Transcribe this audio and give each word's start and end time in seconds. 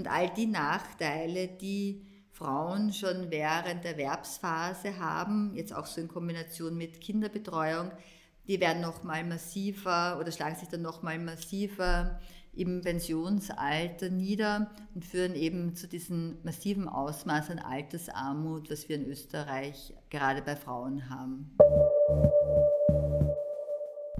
Und 0.00 0.08
all 0.08 0.30
die 0.30 0.46
Nachteile, 0.46 1.46
die 1.46 2.06
Frauen 2.30 2.90
schon 2.90 3.30
während 3.30 3.84
der 3.84 3.98
Erwerbsphase 3.98 4.98
haben, 4.98 5.52
jetzt 5.54 5.74
auch 5.74 5.84
so 5.84 6.00
in 6.00 6.08
Kombination 6.08 6.74
mit 6.74 7.02
Kinderbetreuung, 7.02 7.90
die 8.48 8.58
werden 8.60 8.80
nochmal 8.80 9.24
massiver 9.24 10.16
oder 10.18 10.32
schlagen 10.32 10.56
sich 10.56 10.68
dann 10.70 10.80
nochmal 10.80 11.18
massiver 11.18 12.18
im 12.54 12.80
Pensionsalter 12.80 14.08
nieder 14.08 14.70
und 14.94 15.04
führen 15.04 15.34
eben 15.34 15.76
zu 15.76 15.86
diesem 15.86 16.38
massiven 16.44 16.88
Ausmaß 16.88 17.50
an 17.50 17.58
Altersarmut, 17.58 18.70
was 18.70 18.88
wir 18.88 18.96
in 18.96 19.04
Österreich 19.04 19.92
gerade 20.08 20.40
bei 20.40 20.56
Frauen 20.56 21.10
haben. 21.10 21.54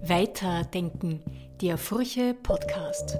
Weiterdenken, 0.02 1.22
der 1.62 1.78
Furche 1.78 2.34
Podcast. 2.34 3.18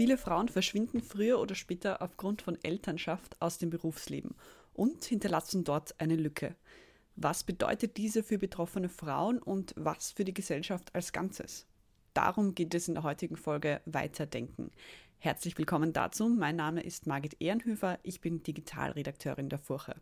Viele 0.00 0.16
Frauen 0.16 0.48
verschwinden 0.48 1.02
früher 1.02 1.38
oder 1.38 1.54
später 1.54 2.00
aufgrund 2.00 2.40
von 2.40 2.56
Elternschaft 2.62 3.36
aus 3.38 3.58
dem 3.58 3.68
Berufsleben 3.68 4.34
und 4.72 5.04
hinterlassen 5.04 5.62
dort 5.62 6.00
eine 6.00 6.16
Lücke. 6.16 6.56
Was 7.16 7.44
bedeutet 7.44 7.98
diese 7.98 8.22
für 8.22 8.38
betroffene 8.38 8.88
Frauen 8.88 9.38
und 9.38 9.74
was 9.76 10.12
für 10.12 10.24
die 10.24 10.32
Gesellschaft 10.32 10.94
als 10.94 11.12
Ganzes? 11.12 11.66
Darum 12.14 12.54
geht 12.54 12.74
es 12.74 12.88
in 12.88 12.94
der 12.94 13.02
heutigen 13.02 13.36
Folge 13.36 13.82
Weiterdenken. 13.84 14.70
Herzlich 15.18 15.58
willkommen 15.58 15.92
dazu. 15.92 16.30
Mein 16.30 16.56
Name 16.56 16.82
ist 16.82 17.06
Margit 17.06 17.36
Ehrenhöfer. 17.38 17.98
Ich 18.02 18.22
bin 18.22 18.42
Digitalredakteurin 18.42 19.50
der 19.50 19.58
Furche. 19.58 19.96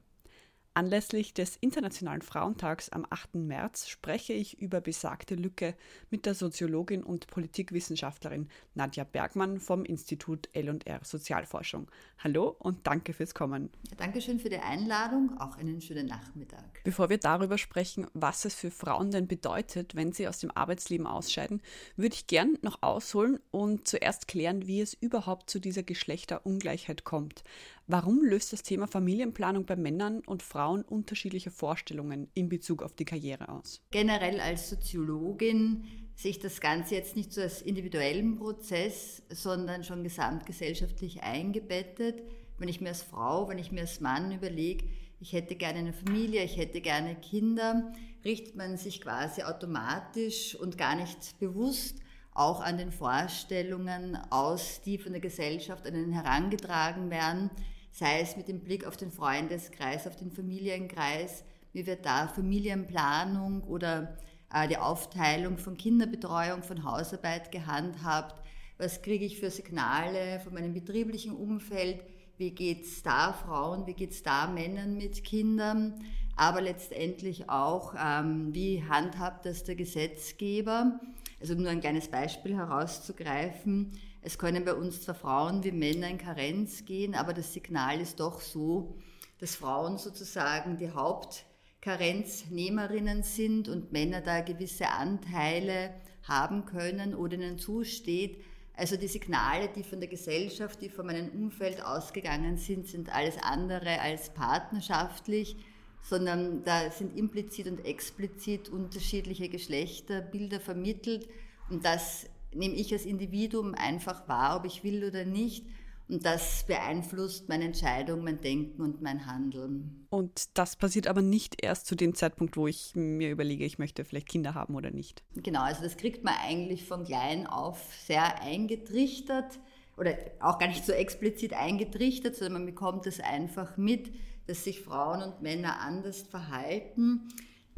Anlässlich 0.78 1.34
des 1.34 1.56
Internationalen 1.56 2.22
Frauentags 2.22 2.88
am 2.90 3.04
8. 3.10 3.34
März 3.34 3.88
spreche 3.88 4.32
ich 4.32 4.62
über 4.62 4.80
besagte 4.80 5.34
Lücke 5.34 5.74
mit 6.08 6.24
der 6.24 6.34
Soziologin 6.34 7.02
und 7.02 7.26
Politikwissenschaftlerin 7.26 8.48
Nadja 8.76 9.02
Bergmann 9.02 9.58
vom 9.58 9.84
Institut 9.84 10.48
L&R 10.52 11.00
Sozialforschung. 11.02 11.90
Hallo 12.18 12.54
und 12.60 12.86
danke 12.86 13.12
fürs 13.12 13.34
Kommen. 13.34 13.70
Dankeschön 13.96 14.38
für 14.38 14.50
die 14.50 14.58
Einladung, 14.58 15.36
auch 15.40 15.56
einen 15.56 15.80
schönen 15.80 16.06
Nachmittag. 16.06 16.84
Bevor 16.84 17.08
wir 17.08 17.18
darüber 17.18 17.58
sprechen, 17.58 18.06
was 18.14 18.44
es 18.44 18.54
für 18.54 18.70
Frauen 18.70 19.10
denn 19.10 19.26
bedeutet, 19.26 19.96
wenn 19.96 20.12
sie 20.12 20.28
aus 20.28 20.38
dem 20.38 20.52
Arbeitsleben 20.52 21.08
ausscheiden, 21.08 21.60
würde 21.96 22.14
ich 22.14 22.28
gern 22.28 22.56
noch 22.62 22.82
ausholen 22.82 23.40
und 23.50 23.88
zuerst 23.88 24.28
klären, 24.28 24.68
wie 24.68 24.80
es 24.80 24.94
überhaupt 24.94 25.50
zu 25.50 25.58
dieser 25.58 25.82
Geschlechterungleichheit 25.82 27.02
kommt. 27.02 27.42
Warum 27.90 28.22
löst 28.22 28.52
das 28.52 28.62
Thema 28.62 28.86
Familienplanung 28.86 29.64
bei 29.64 29.74
Männern 29.74 30.20
und 30.26 30.42
Frauen 30.42 30.82
unterschiedliche 30.82 31.50
Vorstellungen 31.50 32.28
in 32.34 32.50
Bezug 32.50 32.82
auf 32.82 32.92
die 32.92 33.06
Karriere 33.06 33.48
aus? 33.48 33.80
Generell 33.90 34.40
als 34.40 34.68
Soziologin 34.68 35.84
sehe 36.14 36.32
ich 36.32 36.38
das 36.38 36.60
Ganze 36.60 36.96
jetzt 36.96 37.16
nicht 37.16 37.32
so 37.32 37.40
als 37.40 37.62
individuellen 37.62 38.36
Prozess, 38.36 39.22
sondern 39.30 39.84
schon 39.84 40.04
gesamtgesellschaftlich 40.04 41.22
eingebettet. 41.22 42.22
Wenn 42.58 42.68
ich 42.68 42.82
mir 42.82 42.90
als 42.90 43.00
Frau, 43.00 43.48
wenn 43.48 43.56
ich 43.56 43.72
mir 43.72 43.80
als 43.80 44.00
Mann 44.00 44.32
überlege, 44.32 44.84
ich 45.18 45.32
hätte 45.32 45.56
gerne 45.56 45.78
eine 45.78 45.94
Familie, 45.94 46.44
ich 46.44 46.58
hätte 46.58 46.82
gerne 46.82 47.16
Kinder, 47.16 47.90
richtet 48.22 48.54
man 48.54 48.76
sich 48.76 49.00
quasi 49.00 49.44
automatisch 49.44 50.54
und 50.56 50.76
gar 50.76 50.94
nicht 50.94 51.38
bewusst 51.38 51.96
auch 52.34 52.60
an 52.60 52.76
den 52.76 52.92
Vorstellungen 52.92 54.16
aus, 54.28 54.82
die 54.82 54.98
von 54.98 55.12
der 55.12 55.22
Gesellschaft 55.22 55.86
an 55.86 55.94
einen 55.94 56.12
herangetragen 56.12 57.10
werden, 57.10 57.50
sei 57.98 58.20
es 58.20 58.36
mit 58.36 58.46
dem 58.46 58.60
Blick 58.60 58.86
auf 58.86 58.96
den 58.96 59.10
Freundeskreis, 59.10 60.06
auf 60.06 60.14
den 60.14 60.30
Familienkreis, 60.30 61.42
wie 61.72 61.84
wird 61.84 62.06
da 62.06 62.28
Familienplanung 62.28 63.64
oder 63.64 64.16
äh, 64.54 64.68
die 64.68 64.76
Aufteilung 64.76 65.58
von 65.58 65.76
Kinderbetreuung, 65.76 66.62
von 66.62 66.84
Hausarbeit 66.84 67.50
gehandhabt, 67.50 68.40
was 68.78 69.02
kriege 69.02 69.24
ich 69.24 69.40
für 69.40 69.50
Signale 69.50 70.38
von 70.44 70.54
meinem 70.54 70.74
betrieblichen 70.74 71.32
Umfeld, 71.32 72.00
wie 72.36 72.52
geht 72.52 72.84
es 72.84 73.02
da 73.02 73.32
Frauen, 73.32 73.84
wie 73.88 73.94
geht 73.94 74.12
es 74.12 74.22
da 74.22 74.46
Männern 74.46 74.96
mit 74.96 75.24
Kindern, 75.24 75.94
aber 76.36 76.60
letztendlich 76.60 77.50
auch, 77.50 77.94
ähm, 78.00 78.54
wie 78.54 78.84
handhabt 78.88 79.44
das 79.44 79.64
der 79.64 79.74
Gesetzgeber. 79.74 81.00
Also 81.40 81.54
nur 81.54 81.68
ein 81.68 81.80
kleines 81.80 82.06
Beispiel 82.06 82.54
herauszugreifen, 82.54 83.92
es 84.28 84.36
können 84.36 84.64
bei 84.66 84.74
uns 84.74 85.00
zwar 85.00 85.14
Frauen 85.14 85.64
wie 85.64 85.72
Männer 85.72 86.06
in 86.06 86.18
Karenz 86.18 86.84
gehen, 86.84 87.14
aber 87.14 87.32
das 87.32 87.54
Signal 87.54 87.98
ist 87.98 88.20
doch 88.20 88.42
so, 88.42 88.94
dass 89.38 89.56
Frauen 89.56 89.96
sozusagen 89.96 90.76
die 90.76 90.90
Hauptkarenznehmerinnen 90.90 93.22
sind 93.22 93.70
und 93.70 93.90
Männer 93.90 94.20
da 94.20 94.42
gewisse 94.42 94.90
Anteile 94.90 95.94
haben 96.24 96.66
können 96.66 97.14
oder 97.14 97.36
ihnen 97.36 97.58
zusteht. 97.58 98.44
Also 98.74 98.98
die 98.98 99.08
Signale, 99.08 99.70
die 99.74 99.82
von 99.82 99.98
der 99.98 100.10
Gesellschaft, 100.10 100.82
die 100.82 100.90
von 100.90 101.06
meinem 101.06 101.30
Umfeld 101.30 101.82
ausgegangen 101.82 102.58
sind, 102.58 102.86
sind 102.86 103.08
alles 103.08 103.38
andere 103.42 103.98
als 104.02 104.34
partnerschaftlich, 104.34 105.56
sondern 106.02 106.64
da 106.64 106.90
sind 106.90 107.16
implizit 107.16 107.66
und 107.66 107.82
explizit 107.82 108.68
unterschiedliche 108.68 109.48
Geschlechterbilder 109.48 110.60
vermittelt 110.60 111.30
und 111.70 111.86
das 111.86 112.26
nehme 112.54 112.74
ich 112.74 112.92
als 112.92 113.04
Individuum 113.04 113.74
einfach 113.74 114.28
wahr, 114.28 114.56
ob 114.58 114.64
ich 114.64 114.84
will 114.84 115.04
oder 115.04 115.24
nicht. 115.24 115.66
Und 116.08 116.24
das 116.24 116.64
beeinflusst 116.66 117.50
meine 117.50 117.64
Entscheidung, 117.64 118.24
mein 118.24 118.40
Denken 118.40 118.80
und 118.80 119.02
mein 119.02 119.26
Handeln. 119.26 120.06
Und 120.08 120.56
das 120.56 120.76
passiert 120.76 121.06
aber 121.06 121.20
nicht 121.20 121.62
erst 121.62 121.86
zu 121.86 121.96
dem 121.96 122.14
Zeitpunkt, 122.14 122.56
wo 122.56 122.66
ich 122.66 122.92
mir 122.94 123.30
überlege, 123.30 123.66
ich 123.66 123.78
möchte 123.78 124.06
vielleicht 124.06 124.28
Kinder 124.28 124.54
haben 124.54 124.74
oder 124.74 124.90
nicht. 124.90 125.22
Genau, 125.34 125.60
also 125.60 125.82
das 125.82 125.98
kriegt 125.98 126.24
man 126.24 126.34
eigentlich 126.42 126.84
von 126.84 127.04
klein 127.04 127.46
auf 127.46 127.92
sehr 128.06 128.40
eingetrichtert 128.42 129.58
oder 129.98 130.16
auch 130.40 130.58
gar 130.58 130.68
nicht 130.68 130.86
so 130.86 130.92
explizit 130.92 131.52
eingetrichtert, 131.52 132.36
sondern 132.36 132.54
man 132.54 132.66
bekommt 132.66 133.06
es 133.06 133.20
einfach 133.20 133.76
mit, 133.76 134.10
dass 134.46 134.64
sich 134.64 134.80
Frauen 134.80 135.22
und 135.22 135.42
Männer 135.42 135.80
anders 135.80 136.22
verhalten. 136.22 137.28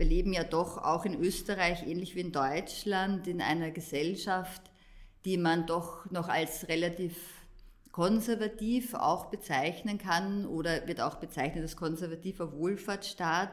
Wir 0.01 0.07
leben 0.07 0.33
ja 0.33 0.45
doch 0.45 0.79
auch 0.79 1.05
in 1.05 1.21
Österreich, 1.21 1.87
ähnlich 1.87 2.15
wie 2.15 2.21
in 2.21 2.33
Deutschland, 2.33 3.27
in 3.27 3.43
einer 3.43 3.71
Gesellschaft, 3.71 4.63
die 5.27 5.37
man 5.37 5.67
doch 5.67 6.11
noch 6.11 6.31
als 6.31 6.69
relativ 6.69 7.19
konservativ 7.93 8.95
auch 8.95 9.27
bezeichnen 9.27 9.99
kann 9.99 10.47
oder 10.47 10.89
wird 10.89 11.03
auch 11.03 11.17
bezeichnet 11.17 11.65
als 11.65 11.77
konservativer 11.77 12.55
Wohlfahrtsstaat, 12.55 13.51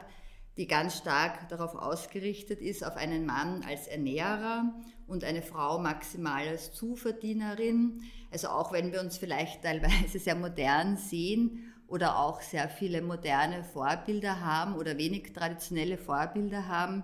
die 0.56 0.66
ganz 0.66 0.96
stark 0.96 1.50
darauf 1.50 1.74
ausgerichtet 1.74 2.62
ist, 2.62 2.82
auf 2.82 2.96
einen 2.96 3.26
Mann 3.26 3.62
als 3.68 3.86
Ernährer 3.86 4.72
und 5.06 5.24
eine 5.24 5.42
Frau 5.42 5.78
maximal 5.78 6.48
als 6.48 6.72
Zuverdienerin. 6.72 8.00
Also 8.30 8.48
auch 8.48 8.72
wenn 8.72 8.90
wir 8.90 9.02
uns 9.02 9.18
vielleicht 9.18 9.64
teilweise 9.64 10.18
sehr 10.18 10.34
modern 10.34 10.96
sehen 10.96 11.74
oder 11.88 12.18
auch 12.18 12.42
sehr 12.42 12.68
viele 12.68 13.02
moderne 13.02 13.64
Vorbilder 13.64 14.40
haben 14.40 14.76
oder 14.76 14.98
wenig 14.98 15.32
traditionelle 15.32 15.98
Vorbilder 15.98 16.68
haben, 16.68 17.02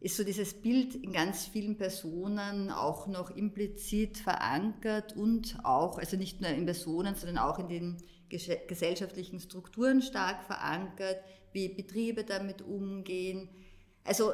ist 0.00 0.16
so 0.16 0.24
dieses 0.24 0.54
Bild 0.54 0.94
in 0.94 1.12
ganz 1.12 1.46
vielen 1.46 1.76
Personen 1.76 2.70
auch 2.70 3.06
noch 3.06 3.30
implizit 3.30 4.18
verankert 4.18 5.14
und 5.14 5.58
auch, 5.62 5.98
also 5.98 6.16
nicht 6.16 6.40
nur 6.40 6.50
in 6.50 6.64
Personen, 6.64 7.14
sondern 7.14 7.38
auch 7.38 7.58
in 7.58 7.68
den 7.68 7.96
gesellschaftlichen 8.28 9.40
Strukturen 9.40 10.02
stark 10.02 10.44
verankert, 10.44 11.18
wie 11.52 11.68
Betriebe 11.68 12.24
damit 12.24 12.62
umgehen. 12.62 13.48
Also 14.04 14.32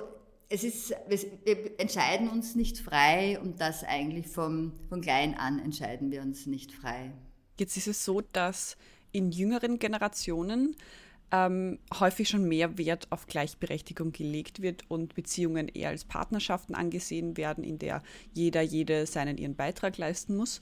es 0.49 0.63
ist, 0.63 0.95
wir 1.09 1.81
entscheiden 1.81 2.29
uns 2.29 2.55
nicht 2.55 2.79
frei 2.79 3.41
und 3.41 3.61
das 3.61 3.83
eigentlich 3.83 4.29
vom, 4.29 4.73
von 4.89 5.01
klein 5.01 5.35
an 5.35 5.59
entscheiden 5.59 6.13
wir 6.13 6.23
uns 6.23 6.47
nicht 6.47 6.73
frei. 6.73 7.13
Jetzt 7.59 7.77
ist 7.77 7.89
es 7.89 8.05
so, 8.05 8.21
dass 8.21 8.77
in 9.13 9.31
jüngeren 9.31 9.79
Generationen 9.79 10.77
ähm, 11.33 11.79
häufig 11.99 12.29
schon 12.29 12.45
mehr 12.45 12.79
Wert 12.79 13.11
auf 13.11 13.27
Gleichberechtigung 13.27 14.13
gelegt 14.13 14.63
wird 14.63 14.85
und 14.89 15.15
Beziehungen 15.15 15.69
eher 15.69 15.89
als 15.89 16.05
Partnerschaften 16.05 16.75
angesehen 16.75 17.37
werden, 17.37 17.65
in 17.65 17.79
der 17.79 18.03
jeder, 18.33 18.63
jede 18.63 19.07
seinen 19.07 19.37
ihren 19.37 19.57
Beitrag 19.57 19.99
leisten 19.99 20.37
muss. 20.37 20.61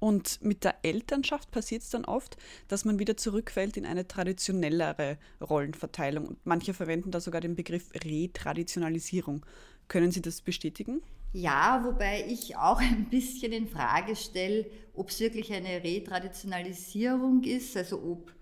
Und 0.00 0.42
mit 0.42 0.64
der 0.64 0.74
Elternschaft 0.82 1.50
passiert 1.50 1.82
es 1.82 1.88
dann 1.88 2.04
oft, 2.04 2.36
dass 2.68 2.84
man 2.84 2.98
wieder 2.98 3.16
zurückfällt 3.16 3.78
in 3.78 3.86
eine 3.86 4.06
traditionellere 4.06 5.16
Rollenverteilung. 5.40 6.26
Und 6.26 6.44
manche 6.44 6.74
verwenden 6.74 7.10
da 7.10 7.20
sogar 7.20 7.40
den 7.40 7.56
Begriff 7.56 7.90
Retraditionalisierung. 7.94 9.46
Können 9.88 10.10
Sie 10.10 10.20
das 10.20 10.42
bestätigen? 10.42 11.00
Ja, 11.36 11.82
wobei 11.84 12.24
ich 12.28 12.56
auch 12.56 12.78
ein 12.80 13.10
bisschen 13.10 13.52
in 13.52 13.66
Frage 13.66 14.14
stelle, 14.14 14.66
ob 14.94 15.10
es 15.10 15.18
wirklich 15.18 15.52
eine 15.52 15.82
Retraditionalisierung 15.82 17.42
ist, 17.42 17.76
also 17.76 18.00
ob, 18.00 18.32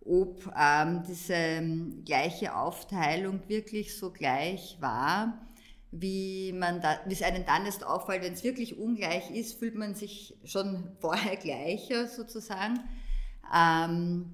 ob 0.00 0.50
ähm, 0.58 1.02
diese 1.06 1.34
ähm, 1.34 2.02
gleiche 2.06 2.56
Aufteilung 2.56 3.42
wirklich 3.48 3.98
so 3.98 4.10
gleich 4.10 4.78
war, 4.80 5.46
wie 5.90 6.54
man 6.54 6.80
da, 6.80 6.98
wie 7.06 7.12
es 7.12 7.22
einem 7.22 7.44
dann 7.44 7.66
erst 7.66 7.84
auffällt, 7.84 8.22
wenn 8.22 8.32
es 8.32 8.44
wirklich 8.44 8.78
ungleich 8.78 9.30
ist, 9.30 9.58
fühlt 9.58 9.74
man 9.74 9.94
sich 9.94 10.34
schon 10.44 10.96
vorher 11.00 11.36
gleicher 11.36 12.06
sozusagen. 12.06 12.80
Ähm, 13.54 14.32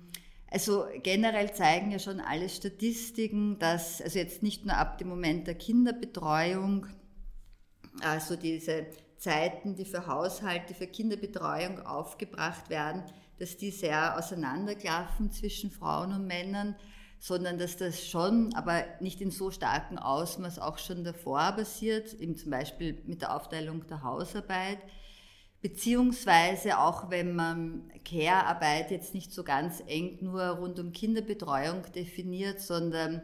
also 0.53 0.85
generell 1.03 1.53
zeigen 1.53 1.91
ja 1.91 1.99
schon 1.99 2.21
alle 2.21 2.49
Statistiken, 2.49 3.59
dass, 3.59 4.01
also 4.01 4.21
jetzt 4.21 4.45
nicht 4.45 4.65
nur 4.67 4.77
ab 4.77 4.99
dem 4.99 5.09
Moment 5.09 5.49
der 5.49 5.57
Kinderbetreuung, 5.57 6.87
also 8.02 8.37
diese 8.37 8.87
Zeiten, 9.19 9.75
die 9.75 9.85
für 9.85 10.06
Haushalt, 10.06 10.62
die 10.69 10.75
für 10.75 10.87
Kinderbetreuung 10.87 11.87
aufgebracht 11.87 12.69
werden, 12.69 13.05
dass 13.38 13.56
die 13.56 13.70
sehr 13.70 14.19
auseinanderklaffen 14.19 15.31
zwischen 15.32 15.70
Frauen 15.70 16.12
und 16.12 16.26
Männern, 16.26 16.76
sondern 17.19 17.58
dass 17.58 17.76
das 17.76 18.06
schon, 18.06 18.55
aber 18.55 18.85
nicht 19.00 19.20
in 19.20 19.31
so 19.31 19.50
starkem 19.50 19.99
Ausmaß 19.99 20.58
auch 20.58 20.79
schon 20.79 21.05
davor 21.05 21.52
passiert, 21.52 22.12
eben 22.20 22.37
zum 22.37 22.50
Beispiel 22.50 23.02
mit 23.06 23.23
der 23.23 23.35
Aufteilung 23.35 23.87
der 23.87 24.02
Hausarbeit, 24.02 24.79
beziehungsweise 25.62 26.79
auch 26.79 27.08
wenn 27.11 27.35
man 27.35 27.91
Care-Arbeit 28.05 28.91
jetzt 28.91 29.14
nicht 29.14 29.32
so 29.32 29.43
ganz 29.43 29.82
eng 29.87 30.19
nur 30.20 30.43
rund 30.43 30.79
um 30.79 30.93
Kinderbetreuung 30.93 31.82
definiert, 31.94 32.61
sondern 32.61 33.23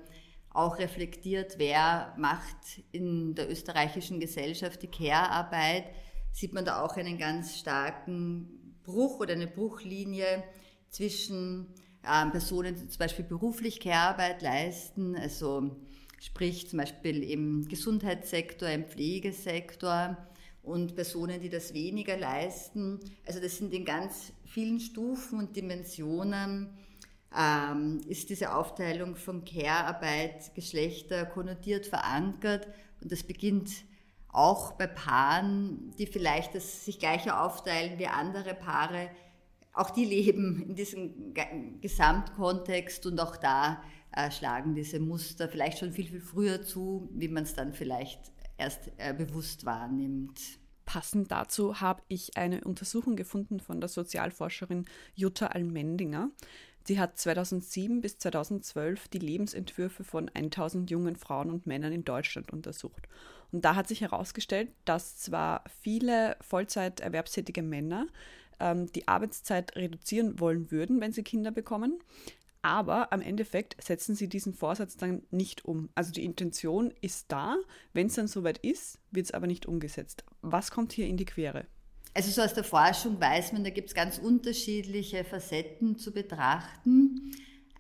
auch 0.51 0.79
reflektiert, 0.79 1.55
wer 1.59 2.15
macht 2.19 2.83
in 2.93 3.35
der 3.35 3.51
österreichischen 3.51 4.19
Gesellschaft 4.21 4.83
die 4.83 4.89
Care-Arbeit, 4.89 5.85
sieht 6.33 6.53
man 6.53 6.65
da 6.65 6.83
auch 6.83 6.97
einen 6.97 7.19
ganz 7.19 7.59
starken 7.59 8.75
Bruch 8.83 9.21
oder 9.21 9.35
eine 9.35 9.47
Bruchlinie 9.47 10.43
zwischen 10.89 11.75
ähm, 12.05 12.33
Personen, 12.33 12.75
die 12.75 12.89
zum 12.89 12.99
Beispiel 12.99 13.25
beruflich 13.25 13.79
Care-Arbeit 13.81 14.43
leisten, 14.43 15.17
also 15.17 15.77
sprich 16.21 16.69
zum 16.69 16.79
Beispiel 16.79 17.23
im 17.23 17.69
Gesundheitssektor, 17.69 18.69
im 18.69 18.85
Pflegesektor 18.85 20.17
und 20.63 20.95
Personen, 20.95 21.41
die 21.41 21.49
das 21.49 21.73
weniger 21.73 22.17
leisten. 22.17 23.01
Also 23.27 23.41
das 23.41 23.57
sind 23.57 23.73
in 23.73 23.85
ganz 23.85 24.33
vielen 24.45 24.81
Stufen 24.81 25.39
und 25.39 25.57
Dimensionen 25.57 26.77
ähm, 27.37 28.01
ist 28.09 28.31
diese 28.31 28.55
Aufteilung 28.55 29.17
von 29.17 29.45
Care-Arbeit, 29.45 30.55
Geschlechter 30.55 31.27
konnotiert 31.27 31.87
verankert 31.87 32.67
und 33.01 33.13
das 33.13 33.23
beginnt 33.23 33.71
auch 34.33 34.73
bei 34.73 34.87
Paaren, 34.87 35.93
die 35.99 36.07
vielleicht 36.07 36.55
das 36.55 36.85
sich 36.85 36.99
gleicher 36.99 37.43
aufteilen 37.43 37.99
wie 37.99 38.07
andere 38.07 38.55
Paare, 38.55 39.11
auch 39.73 39.91
die 39.91 40.05
leben 40.05 40.63
in 40.69 40.75
diesem 40.75 41.35
Gesamtkontext 41.81 43.07
und 43.07 43.21
auch 43.21 43.37
da 43.37 43.83
äh, 44.13 44.31
schlagen 44.31 44.75
diese 44.75 44.99
Muster 44.99 45.49
vielleicht 45.49 45.79
schon 45.79 45.93
viel, 45.93 46.07
viel 46.07 46.21
früher 46.21 46.63
zu, 46.63 47.09
wie 47.13 47.29
man 47.29 47.45
es 47.45 47.55
dann 47.55 47.73
vielleicht 47.73 48.33
erst 48.59 48.91
äh, 48.99 49.15
bewusst 49.15 49.65
wahrnimmt. 49.65 50.41
Passend 50.85 51.31
dazu 51.31 51.81
habe 51.81 52.03
ich 52.09 52.37
eine 52.37 52.63
Untersuchung 52.65 53.15
gefunden 53.15 53.61
von 53.61 53.81
der 53.81 53.89
Sozialforscherin 53.89 54.87
Jutta 55.15 55.47
Almendinger. 55.47 56.31
Sie 56.85 56.99
hat 56.99 57.19
2007 57.19 58.01
bis 58.01 58.19
2012 58.19 59.09
die 59.09 59.19
Lebensentwürfe 59.19 60.05
von 60.05 60.31
1000 60.33 60.91
jungen 60.91 61.17
Frauen 61.17 61.51
und 61.51 61.67
Männern 61.67 61.93
in 61.93 62.05
Deutschland 62.05 62.53
untersucht. 62.53 63.09
Und 63.53 63.65
da 63.65 63.75
hat 63.75 63.89
sich 63.89 64.01
herausgestellt, 64.01 64.71
dass 64.85 65.19
zwar 65.19 65.65
viele 65.83 66.37
Vollzeiterwerbstätige 66.41 67.63
Männer 67.63 68.07
ähm, 68.61 68.91
die 68.93 69.09
Arbeitszeit 69.09 69.75
reduzieren 69.77 70.39
wollen 70.41 70.71
würden, 70.71 71.01
wenn 71.01 71.13
sie 71.13 71.23
Kinder 71.23 71.51
bekommen, 71.51 71.99
aber 72.63 73.13
am 73.13 73.23
Endeffekt 73.23 73.83
setzen 73.83 74.15
sie 74.15 74.29
diesen 74.29 74.53
Vorsatz 74.53 74.97
dann 74.97 75.23
nicht 75.31 75.65
um. 75.65 75.89
Also 75.95 76.13
die 76.13 76.25
Intention 76.25 76.93
ist 77.01 77.33
da, 77.33 77.57
wenn 77.95 78.09
es 78.09 78.15
dann 78.15 78.29
soweit 78.29 78.59
ist, 78.59 78.99
wird 79.11 79.27
es 79.27 79.33
aber 79.33 79.47
nicht 79.47 79.67
umgesetzt. 79.67 80.25
Was 80.43 80.71
kommt 80.71 80.93
hier 80.93 81.07
in 81.07 81.17
die 81.17 81.25
Quere? 81.25 81.67
Also 82.13 82.31
so 82.31 82.43
aus 82.43 82.55
der 82.55 82.65
Forschung 82.65 83.21
weiß 83.21 83.53
man, 83.53 83.63
da 83.63 83.71
gibt 83.71 83.89
es 83.89 83.95
ganz 83.95 84.19
unterschiedliche 84.19 85.23
Facetten 85.23 85.97
zu 85.97 86.11
betrachten. 86.11 87.31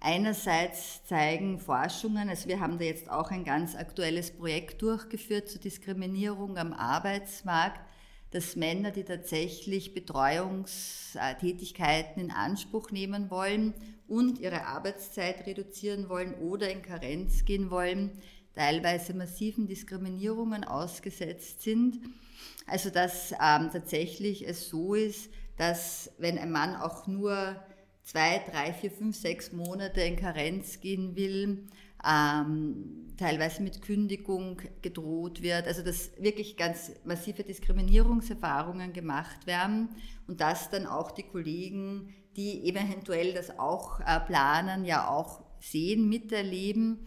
Einerseits 0.00 1.05
zeigen 1.05 1.59
Forschungen, 1.59 2.29
also 2.29 2.49
wir 2.49 2.61
haben 2.61 2.79
da 2.79 2.85
jetzt 2.85 3.11
auch 3.11 3.31
ein 3.31 3.44
ganz 3.44 3.75
aktuelles 3.75 4.31
Projekt 4.31 4.82
durchgeführt 4.82 5.49
zur 5.49 5.61
Diskriminierung 5.61 6.59
am 6.59 6.73
Arbeitsmarkt, 6.73 7.81
dass 8.31 8.55
Männer, 8.55 8.93
die 8.93 9.03
tatsächlich 9.03 9.93
Betreuungstätigkeiten 9.93 12.23
in 12.23 12.31
Anspruch 12.31 12.93
nehmen 12.93 13.31
wollen 13.31 13.75
und 14.06 14.38
ihre 14.38 14.67
Arbeitszeit 14.67 15.44
reduzieren 15.47 16.09
wollen 16.09 16.35
oder 16.35 16.71
in 16.71 16.83
Karenz 16.83 17.44
gehen 17.44 17.71
wollen, 17.71 18.12
teilweise 18.55 19.14
massiven 19.14 19.67
Diskriminierungen 19.67 20.64
ausgesetzt 20.64 21.62
sind. 21.62 22.00
Also 22.67 22.91
dass 22.91 23.32
ähm, 23.32 23.70
tatsächlich 23.73 24.47
es 24.47 24.69
so 24.69 24.94
ist, 24.94 25.31
dass 25.56 26.11
wenn 26.19 26.38
ein 26.38 26.50
Mann 26.50 26.76
auch 26.76 27.06
nur 27.06 27.56
zwei, 28.02 28.43
drei, 28.50 28.73
vier, 28.73 28.91
fünf, 28.91 29.17
sechs 29.17 29.52
Monate 29.52 30.00
in 30.00 30.17
Karenz 30.17 30.81
gehen 30.81 31.17
will, 31.17 31.67
ähm, 32.05 33.08
teilweise 33.19 33.62
mit 33.62 33.82
Kündigung 33.82 34.61
gedroht 34.81 35.43
wird, 35.43 35.67
also 35.67 35.82
dass 35.82 36.11
wirklich 36.19 36.56
ganz 36.56 36.93
massive 37.05 37.44
Diskriminierungserfahrungen 37.44 38.93
gemacht 38.93 39.47
werden 39.47 39.91
und 40.26 40.41
dass 40.41 40.70
dann 40.70 40.87
auch 40.87 41.11
die 41.11 41.25
Kollegen, 41.25 42.14
die 42.37 42.67
eventuell 42.69 43.35
das 43.35 43.58
auch 43.58 44.00
äh, 44.00 44.19
planen, 44.20 44.85
ja 44.85 45.08
auch 45.08 45.43
sehen, 45.61 46.08
miterleben 46.08 47.06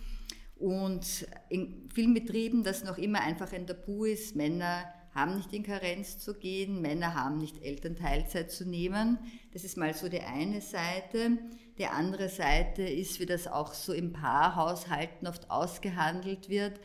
und 0.64 1.28
in 1.50 1.90
vielen 1.94 2.14
Betrieben 2.14 2.64
das 2.64 2.86
noch 2.86 2.98
immer 2.98 3.20
einfach 3.20 3.52
ein 3.52 3.68
Tabu 3.68 4.06
ist, 4.06 4.34
Männer 4.34 4.86
haben 5.14 5.36
nicht 5.36 5.52
in 5.52 5.64
Karenz 5.64 6.20
zu 6.20 6.36
gehen, 6.36 6.82
Männer 6.82 7.16
haben 7.16 7.38
nicht 7.38 7.62
Elternteilzeit 7.62 8.50
zu 8.50 8.66
nehmen. 8.66 9.18
Das 9.52 9.66
ist 9.66 9.76
mal 9.76 9.94
so 9.94 10.08
die 10.08 10.22
eine 10.22 10.62
Seite. 10.62 11.38
Die 11.78 11.88
andere 11.88 12.30
Seite 12.30 12.82
ist, 12.82 13.20
wie 13.20 13.26
das 13.26 13.46
auch 13.46 13.74
so 13.74 13.92
im 13.92 14.14
Paarhaushalten 14.14 15.28
oft 15.28 15.52
ausgehandelt 15.52 16.48
wird, 16.48 16.80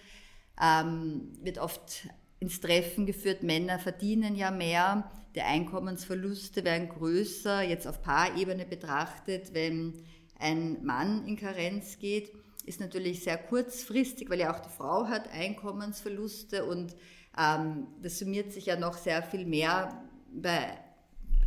ähm, 0.61 1.39
wird 1.41 1.59
oft 1.59 2.09
ins 2.41 2.61
Treffen 2.61 3.07
geführt, 3.07 3.45
Männer 3.45 3.79
verdienen 3.79 4.35
ja 4.35 4.51
mehr, 4.51 5.09
die 5.37 5.43
Einkommensverluste 5.43 6.65
werden 6.65 6.89
größer, 6.89 7.63
jetzt 7.63 7.87
auf 7.87 8.03
Paarebene 8.03 8.65
betrachtet, 8.65 9.55
wenn 9.55 10.05
ein 10.37 10.85
Mann 10.85 11.29
in 11.29 11.37
Karenz 11.37 12.01
geht, 12.01 12.33
ist 12.69 12.81
natürlich 12.81 13.25
sehr 13.25 13.39
kurzfristig, 13.39 14.29
weil 14.31 14.41
ja 14.41 14.55
auch 14.55 14.61
die 14.61 14.69
Frau 14.69 15.07
hat 15.07 15.33
Einkommensverluste 15.33 16.65
und 16.65 16.95
ähm, 17.39 17.87
das 18.03 18.19
summiert 18.19 18.53
sich 18.53 18.67
ja 18.67 18.77
noch 18.77 18.97
sehr 18.97 19.23
viel 19.23 19.47
mehr 19.47 20.03
bei, 20.33 20.79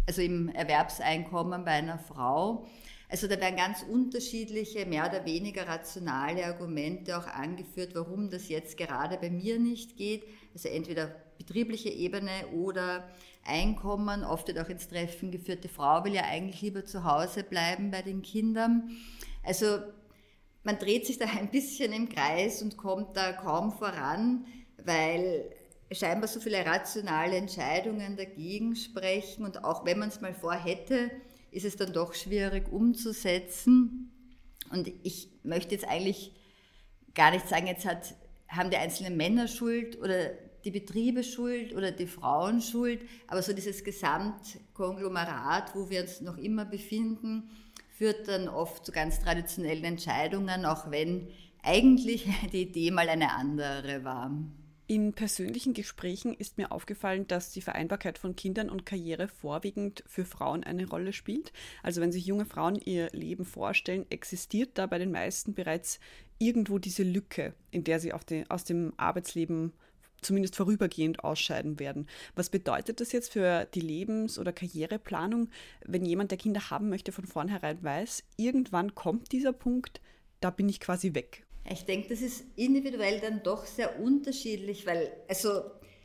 also 0.08 0.22
im 0.22 0.50
Erwerbseinkommen 0.50 1.64
bei 1.64 1.72
einer 1.72 2.00
Frau. 2.00 2.66
Also 3.10 3.28
da 3.28 3.40
werden 3.42 3.58
ganz 3.58 3.84
unterschiedliche, 3.84 4.86
mehr 4.86 5.06
oder 5.06 5.26
weniger 5.26 5.68
rationale 5.68 6.46
Argumente 6.46 7.18
auch 7.18 7.28
angeführt, 7.28 7.94
warum 7.94 8.30
das 8.30 8.48
jetzt 8.48 8.78
gerade 8.78 9.18
bei 9.18 9.30
mir 9.30 9.60
nicht 9.60 9.98
geht. 9.98 10.24
Also 10.54 10.70
entweder 10.70 11.14
betriebliche 11.38 11.90
Ebene 11.90 12.48
oder 12.54 13.10
Einkommen. 13.44 14.24
Oft 14.24 14.48
wird 14.48 14.60
auch 14.60 14.70
ins 14.70 14.88
Treffen 14.88 15.32
geführt, 15.32 15.64
die 15.64 15.68
Frau 15.68 16.06
will 16.06 16.14
ja 16.14 16.24
eigentlich 16.26 16.62
lieber 16.62 16.86
zu 16.86 17.04
Hause 17.04 17.44
bleiben 17.44 17.92
bei 17.92 18.02
den 18.02 18.22
Kindern. 18.22 18.92
Also 19.44 19.80
man 20.64 20.78
dreht 20.78 21.06
sich 21.06 21.18
da 21.18 21.26
ein 21.26 21.50
bisschen 21.50 21.94
im 21.94 22.10
Kreis 22.10 22.62
und 22.62 22.78
kommt 22.78 23.18
da 23.18 23.34
kaum 23.34 23.72
voran, 23.72 24.46
weil 24.84 25.52
scheinbar 25.92 26.28
so 26.28 26.40
viele 26.40 26.66
rationale 26.66 27.36
Entscheidungen 27.36 28.16
dagegen 28.16 28.76
sprechen 28.76 29.44
und 29.44 29.64
auch 29.64 29.86
wenn 29.86 30.00
man 30.00 30.10
es 30.10 30.22
mal 30.22 30.34
vorhätte, 30.34 31.12
ist 31.52 31.66
es 31.66 31.76
dann 31.76 31.94
doch 31.94 32.14
schwierig 32.14 32.72
umzusetzen. 32.72 34.12
Und 34.72 34.92
ich 35.04 35.30
möchte 35.44 35.76
jetzt 35.76 35.88
eigentlich 35.88 36.32
gar 37.14 37.32
nicht 37.32 37.48
sagen, 37.50 37.68
jetzt 37.68 37.86
hat, 37.86 38.16
haben 38.48 38.70
die 38.70 38.78
einzelnen 38.78 39.18
Männer 39.18 39.48
Schuld 39.48 40.00
oder 40.00 40.32
die 40.64 40.72
Betriebe 40.72 41.24
Schuld 41.24 41.74
oder 41.74 41.92
die 41.92 42.08
Frauen 42.08 42.62
Schuld, 42.62 43.02
aber 43.28 43.42
so 43.42 43.52
dieses 43.52 43.84
Gesamtkonglomerat, 43.84 45.76
wo 45.76 45.90
wir 45.90 46.02
uns 46.02 46.22
noch 46.22 46.38
immer 46.38 46.66
befinden, 46.66 47.50
führt 48.02 48.28
dann 48.28 48.48
oft 48.48 48.84
zu 48.84 48.92
ganz 48.92 49.20
traditionellen 49.20 49.84
Entscheidungen, 49.84 50.66
auch 50.66 50.90
wenn 50.90 51.28
eigentlich 51.62 52.28
die 52.52 52.64
Idee 52.64 52.90
mal 52.90 53.08
eine 53.08 53.32
andere 53.32 54.04
war. 54.04 54.32
In 54.88 55.14
persönlichen 55.14 55.76
Gesprächen 55.76 56.34
ist 56.34 56.58
mir 56.58 56.72
aufgefallen, 56.72 57.28
dass 57.28 57.52
die 57.52 57.62
Vereinbarkeit 57.62 58.18
von 58.18 58.36
Kindern 58.36 58.72
und 58.72 58.88
Karriere 58.88 59.28
vorwiegend 59.28 60.04
für 60.08 60.26
Frauen 60.26 60.64
eine 60.64 60.90
Rolle 60.90 61.14
spielt. 61.14 61.54
Also 61.84 62.02
wenn 62.02 62.12
sich 62.12 62.26
junge 62.26 62.46
Frauen 62.46 62.76
ihr 62.76 63.08
Leben 63.12 63.46
vorstellen, 63.46 64.08
existiert 64.10 64.72
da 64.80 64.88
bei 64.88 64.98
den 64.98 65.12
meisten 65.12 65.54
bereits 65.54 66.00
irgendwo 66.40 66.80
diese 66.80 67.04
Lücke, 67.04 67.54
in 67.70 67.84
der 67.84 68.00
sie 68.00 68.14
den, 68.28 68.50
aus 68.50 68.64
dem 68.64 68.94
Arbeitsleben 68.98 69.74
zumindest 70.22 70.56
vorübergehend 70.56 71.24
ausscheiden 71.24 71.80
werden. 71.80 72.08
Was 72.36 72.50
bedeutet 72.50 73.02
das 73.02 73.12
jetzt 73.12 73.32
für 73.34 73.68
die 73.74 73.82
Lebens- 73.82 74.40
oder 74.40 74.54
Karriereplanung, 74.54 75.50
wenn 75.86 76.06
jemand, 76.06 76.32
der 76.32 76.38
Kinder 76.38 76.70
haben 76.70 76.90
möchte, 76.90 77.12
von 77.12 77.26
vornherein 77.26 77.84
weiß, 77.84 78.24
irgendwann 78.38 78.96
kommt 78.96 79.32
dieser 79.32 79.54
Punkt, 79.54 80.02
da 80.40 80.50
bin 80.50 80.70
ich 80.70 80.80
quasi 80.80 81.14
weg? 81.14 81.46
Ich 81.70 81.86
denke, 81.86 82.10
das 82.10 82.22
ist 82.22 82.46
individuell 82.56 83.20
dann 83.20 83.44
doch 83.44 83.66
sehr 83.66 84.00
unterschiedlich, 84.00 84.86
weil 84.88 85.12
also 85.28 85.62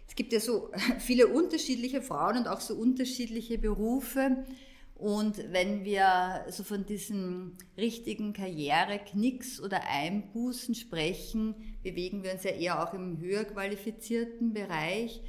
es 0.09 0.15
gibt 0.15 0.33
ja 0.33 0.41
so 0.41 0.71
viele 0.99 1.29
unterschiedliche 1.29 2.03
Frauen 2.03 2.39
und 2.39 2.49
auch 2.49 2.61
so 2.61 2.75
unterschiedliche 2.75 3.59
Berufe. 3.59 4.45
Und 4.97 5.53
wenn 5.53 5.85
wir 5.85 6.47
so 6.49 6.65
von 6.65 6.87
diesen 6.87 7.59
richtigen 7.77 8.33
Karriereknicks 8.33 9.61
oder 9.61 9.83
Einbußen 9.87 10.75
sprechen, 10.75 11.55
bewegen 11.83 12.25
wir 12.25 12.33
uns 12.33 12.45
ja 12.45 12.53
eher 12.53 12.83
auch 12.83 12.95
im 12.95 13.21
höher 13.21 13.45
qualifizierten 13.45 14.53
Bereich. 14.53 15.21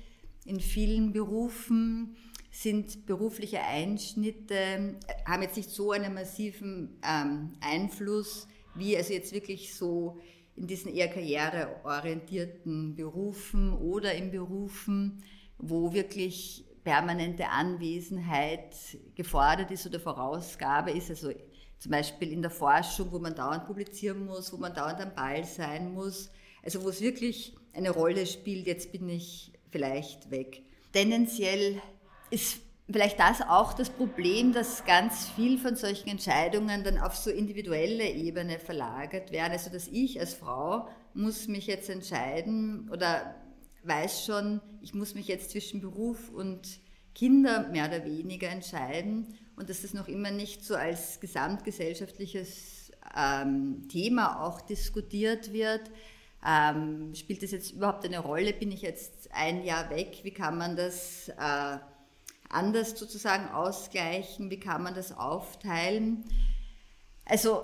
in 0.45 0.61
vielen 0.61 1.11
Berufen 1.11 2.15
sind 2.49 3.05
berufliche 3.05 3.61
Einschnitte, 3.61 4.95
haben 5.25 5.41
jetzt 5.41 5.57
nicht 5.57 5.69
so 5.69 5.91
einen 5.91 6.13
massiven 6.13 6.97
ähm, 7.03 7.51
Einfluss 7.59 8.47
wie 8.77 8.95
also 8.95 9.13
jetzt 9.13 9.33
wirklich 9.33 9.73
so 9.73 10.17
in 10.55 10.67
diesen 10.67 10.93
eher 10.93 11.07
karriereorientierten 11.07 12.95
Berufen 12.95 13.73
oder 13.73 14.13
in 14.13 14.31
Berufen, 14.31 15.23
wo 15.57 15.93
wirklich 15.93 16.65
permanente 16.87 17.49
Anwesenheit 17.49 18.73
gefordert 19.13 19.71
ist 19.71 19.85
oder 19.85 19.99
Vorausgabe 19.99 20.91
ist, 20.91 21.09
also 21.09 21.33
zum 21.79 21.91
Beispiel 21.91 22.31
in 22.31 22.41
der 22.41 22.49
Forschung, 22.49 23.11
wo 23.11 23.19
man 23.19 23.35
dauernd 23.35 23.65
publizieren 23.65 24.25
muss, 24.25 24.53
wo 24.53 24.57
man 24.57 24.73
dauernd 24.73 25.01
am 25.01 25.13
Ball 25.13 25.43
sein 25.43 25.93
muss, 25.93 26.31
also 26.63 26.81
wo 26.85 26.87
es 26.87 27.01
wirklich 27.01 27.57
eine 27.73 27.89
Rolle 27.89 28.25
spielt, 28.25 28.67
jetzt 28.67 28.93
bin 28.93 29.09
ich 29.09 29.51
vielleicht 29.69 30.31
weg. 30.31 30.61
Tendenziell 30.93 31.81
ist 32.29 32.61
vielleicht 32.89 33.19
das 33.19 33.41
auch 33.41 33.73
das 33.73 33.89
Problem, 33.89 34.53
dass 34.53 34.85
ganz 34.85 35.27
viel 35.35 35.57
von 35.57 35.75
solchen 35.75 36.07
Entscheidungen 36.07 36.85
dann 36.85 36.99
auf 36.99 37.17
so 37.17 37.29
individuelle 37.29 38.09
Ebene 38.09 38.59
verlagert 38.59 39.33
werden. 39.33 39.51
Also 39.51 39.69
dass 39.69 39.89
ich 39.89 40.21
als 40.21 40.35
Frau 40.35 40.87
muss 41.13 41.49
mich 41.49 41.67
jetzt 41.67 41.89
entscheiden 41.89 42.89
oder 42.93 43.35
weiß 43.87 44.25
schon, 44.25 44.61
ich 44.81 44.93
muss 44.93 45.15
mich 45.15 45.27
jetzt 45.27 45.51
zwischen 45.51 45.81
Beruf 45.81 46.29
und 46.29 46.79
Kinder 47.15 47.67
mehr 47.69 47.87
oder 47.87 48.05
weniger 48.05 48.49
entscheiden 48.49 49.35
und 49.55 49.69
dass 49.69 49.81
das 49.81 49.93
noch 49.93 50.07
immer 50.07 50.31
nicht 50.31 50.63
so 50.63 50.75
als 50.75 51.19
gesamtgesellschaftliches 51.19 52.91
ähm, 53.15 53.87
Thema 53.89 54.45
auch 54.45 54.61
diskutiert 54.61 55.51
wird. 55.51 55.89
Ähm, 56.45 57.15
spielt 57.15 57.41
das 57.41 57.51
jetzt 57.51 57.71
überhaupt 57.71 58.05
eine 58.05 58.19
Rolle? 58.19 58.53
Bin 58.53 58.71
ich 58.71 58.83
jetzt 58.83 59.29
ein 59.33 59.63
Jahr 59.63 59.89
weg? 59.89 60.19
Wie 60.23 60.31
kann 60.31 60.57
man 60.57 60.75
das 60.75 61.29
äh, 61.29 61.77
anders 62.49 62.97
sozusagen 62.97 63.49
ausgleichen? 63.49 64.51
Wie 64.51 64.59
kann 64.59 64.83
man 64.83 64.93
das 64.93 65.11
aufteilen? 65.11 66.23
Also 67.25 67.63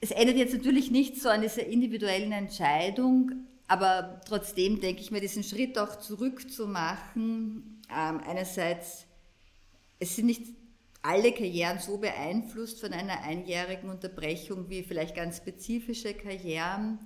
es 0.00 0.10
ändert 0.10 0.36
jetzt 0.36 0.54
natürlich 0.54 0.90
nichts 0.90 1.22
so 1.22 1.28
an 1.28 1.42
dieser 1.42 1.66
individuellen 1.66 2.32
Entscheidung, 2.32 3.32
aber 3.72 4.20
trotzdem 4.26 4.80
denke 4.80 5.00
ich 5.00 5.10
mir, 5.10 5.22
diesen 5.22 5.42
Schritt 5.42 5.78
auch 5.78 5.96
zurückzumachen. 5.96 7.80
Ähm, 7.90 8.20
einerseits, 8.28 9.06
es 9.98 10.14
sind 10.14 10.26
nicht 10.26 10.42
alle 11.00 11.32
Karrieren 11.32 11.78
so 11.78 11.96
beeinflusst 11.96 12.82
von 12.82 12.92
einer 12.92 13.22
einjährigen 13.22 13.88
Unterbrechung 13.88 14.68
wie 14.68 14.82
vielleicht 14.82 15.16
ganz 15.16 15.38
spezifische 15.38 16.12
Karrieren. 16.12 16.98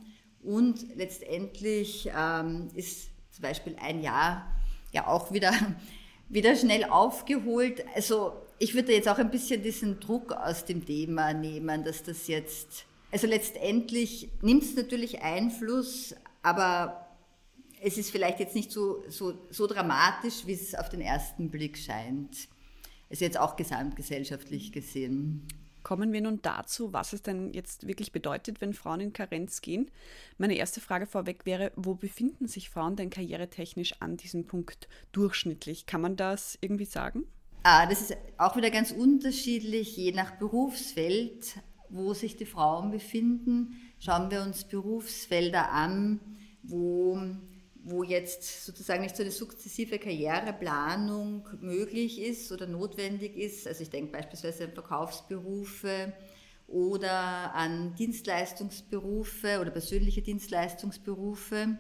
Und 0.43 0.97
letztendlich 0.97 2.11
ähm, 2.13 2.67
ist 2.75 3.11
zum 3.31 3.43
Beispiel 3.43 3.77
ein 3.81 4.03
Jahr 4.03 4.51
ja 4.91 5.07
auch 5.07 5.33
wieder 5.33 5.53
wieder 6.29 6.57
schnell 6.57 6.83
aufgeholt. 6.83 7.85
Also 7.95 8.33
ich 8.59 8.75
würde 8.75 8.93
jetzt 8.93 9.09
auch 9.09 9.19
ein 9.19 9.31
bisschen 9.31 9.63
diesen 9.63 10.01
Druck 10.01 10.33
aus 10.33 10.65
dem 10.65 10.85
Thema 10.85 11.33
nehmen, 11.33 11.85
dass 11.85 12.03
das 12.03 12.27
jetzt, 12.27 12.87
also 13.13 13.29
letztendlich 13.29 14.31
nimmt 14.43 14.65
es 14.65 14.75
natürlich 14.75 15.23
Einfluss, 15.23 16.17
aber 16.43 17.07
es 17.81 17.99
ist 17.99 18.11
vielleicht 18.11 18.41
jetzt 18.41 18.55
nicht 18.55 18.73
so, 18.73 19.05
so, 19.09 19.35
so 19.51 19.67
dramatisch, 19.67 20.47
wie 20.47 20.53
es 20.53 20.75
auf 20.75 20.89
den 20.89 21.01
ersten 21.01 21.51
Blick 21.51 21.77
scheint. 21.77 22.49
Es 23.09 23.19
ist 23.19 23.21
jetzt 23.21 23.39
auch 23.39 23.57
gesamtgesellschaftlich 23.57 24.73
gesehen. 24.73 25.47
Kommen 25.83 26.13
wir 26.13 26.21
nun 26.21 26.43
dazu, 26.43 26.93
was 26.93 27.13
es 27.13 27.23
denn 27.23 27.53
jetzt 27.53 27.87
wirklich 27.87 28.11
bedeutet, 28.11 28.61
wenn 28.61 28.75
Frauen 28.75 28.99
in 28.99 29.13
Karenz 29.13 29.61
gehen. 29.61 29.89
Meine 30.37 30.57
erste 30.57 30.81
Frage 30.81 31.07
vorweg 31.07 31.47
wäre, 31.47 31.71
wo 31.77 31.95
befinden 31.95 32.49
sich 32.49 32.71
Frauen 32.71 32.97
denn 32.97 33.09
karrieretechnisch 33.09 33.95
an 34.01 34.17
diesem 34.17 34.49
Punkt 34.49 34.89
durchschnittlich? 35.13 35.87
Kann 35.87 36.01
man 36.01 36.17
das 36.17 36.59
irgendwie 36.61 36.87
sagen? 36.87 37.23
Ah, 37.63 37.87
das 37.87 38.01
ist 38.01 38.17
auch 38.37 38.57
wieder 38.57 38.71
ganz 38.71 38.91
unterschiedlich, 38.91 39.97
je 39.97 40.11
nach 40.11 40.33
Berufsfeld, 40.33 41.55
wo 41.89 42.15
sich 42.15 42.37
die 42.37 42.47
Frauen 42.47 42.91
befinden. 42.91 43.77
Schauen 43.99 44.31
wir 44.31 44.43
uns 44.43 44.65
Berufsfelder 44.65 45.71
an, 45.71 46.21
wo 46.63 47.19
wo 47.89 48.03
jetzt 48.03 48.67
sozusagen 48.67 49.03
nicht 49.03 49.17
so 49.17 49.23
eine 49.23 49.31
sukzessive 49.31 50.01
Karriereplanung 50.01 51.47
möglich 51.61 52.21
ist 52.21 52.51
oder 52.51 52.67
notwendig 52.67 53.37
ist. 53.37 53.69
Also 53.69 53.83
ich 53.83 53.91
denke 53.91 54.11
beispielsweise 54.11 54.65
an 54.65 54.73
Verkaufsberufe 54.73 56.13
oder 56.67 57.55
an 57.55 57.95
Dienstleistungsberufe 57.95 59.61
oder 59.61 59.71
persönliche 59.71 60.21
Dienstleistungsberufe. 60.21 61.79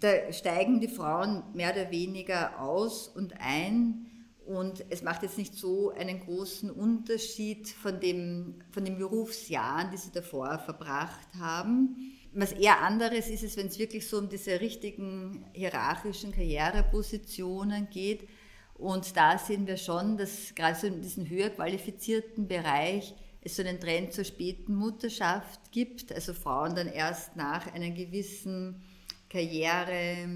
Da 0.00 0.32
steigen 0.32 0.80
die 0.80 0.88
Frauen 0.88 1.44
mehr 1.54 1.72
oder 1.72 1.92
weniger 1.92 2.60
aus 2.60 3.06
und 3.06 3.34
ein 3.38 4.09
und 4.50 4.84
es 4.90 5.02
macht 5.02 5.22
jetzt 5.22 5.38
nicht 5.38 5.54
so 5.54 5.90
einen 5.90 6.18
großen 6.18 6.72
Unterschied 6.72 7.68
von, 7.68 8.00
dem, 8.00 8.56
von 8.72 8.84
den 8.84 8.98
Berufsjahren, 8.98 9.92
die 9.92 9.96
sie 9.96 10.10
davor 10.10 10.58
verbracht 10.58 11.28
haben. 11.38 12.16
Was 12.32 12.50
eher 12.50 12.80
anderes 12.80 13.28
ist 13.28 13.44
es, 13.44 13.56
wenn 13.56 13.68
es 13.68 13.78
wirklich 13.78 14.08
so 14.08 14.18
um 14.18 14.28
diese 14.28 14.60
richtigen 14.60 15.44
hierarchischen 15.52 16.32
Karrierepositionen 16.32 17.90
geht. 17.90 18.28
Und 18.74 19.16
da 19.16 19.38
sehen 19.38 19.68
wir 19.68 19.76
schon, 19.76 20.16
dass 20.16 20.52
gerade 20.56 20.76
so 20.76 20.88
in 20.88 21.00
diesem 21.00 21.28
höher 21.30 21.50
qualifizierten 21.50 22.48
Bereich 22.48 23.14
es 23.42 23.54
so 23.54 23.62
einen 23.62 23.78
Trend 23.78 24.12
zur 24.12 24.24
späten 24.24 24.74
Mutterschaft 24.74 25.70
gibt. 25.70 26.12
Also 26.12 26.34
Frauen 26.34 26.74
dann 26.74 26.88
erst 26.88 27.36
nach 27.36 27.72
einer 27.72 27.90
gewissen 27.90 28.82
Karriere, 29.28 30.28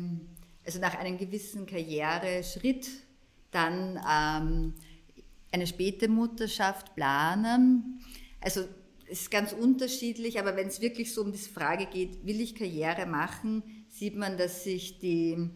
also 0.64 0.78
nach 0.78 0.96
einem 1.00 1.18
gewissen 1.18 1.66
Karriereschritt 1.66 2.86
dann 3.54 4.00
ähm, 4.08 4.74
eine 5.52 5.66
späte 5.66 6.08
Mutterschaft 6.08 6.94
planen. 6.94 8.00
Also 8.40 8.64
ist 9.06 9.30
ganz 9.30 9.52
unterschiedlich, 9.52 10.38
aber 10.38 10.56
wenn 10.56 10.68
es 10.68 10.80
wirklich 10.80 11.14
so 11.14 11.22
um 11.22 11.32
die 11.32 11.38
Frage 11.38 11.86
geht, 11.86 12.26
will 12.26 12.40
ich 12.40 12.54
Karriere 12.54 13.06
machen, 13.06 13.62
sieht 13.88 14.16
man, 14.16 14.36
dass 14.36 14.64
sich 14.64 14.98
die, 14.98 15.50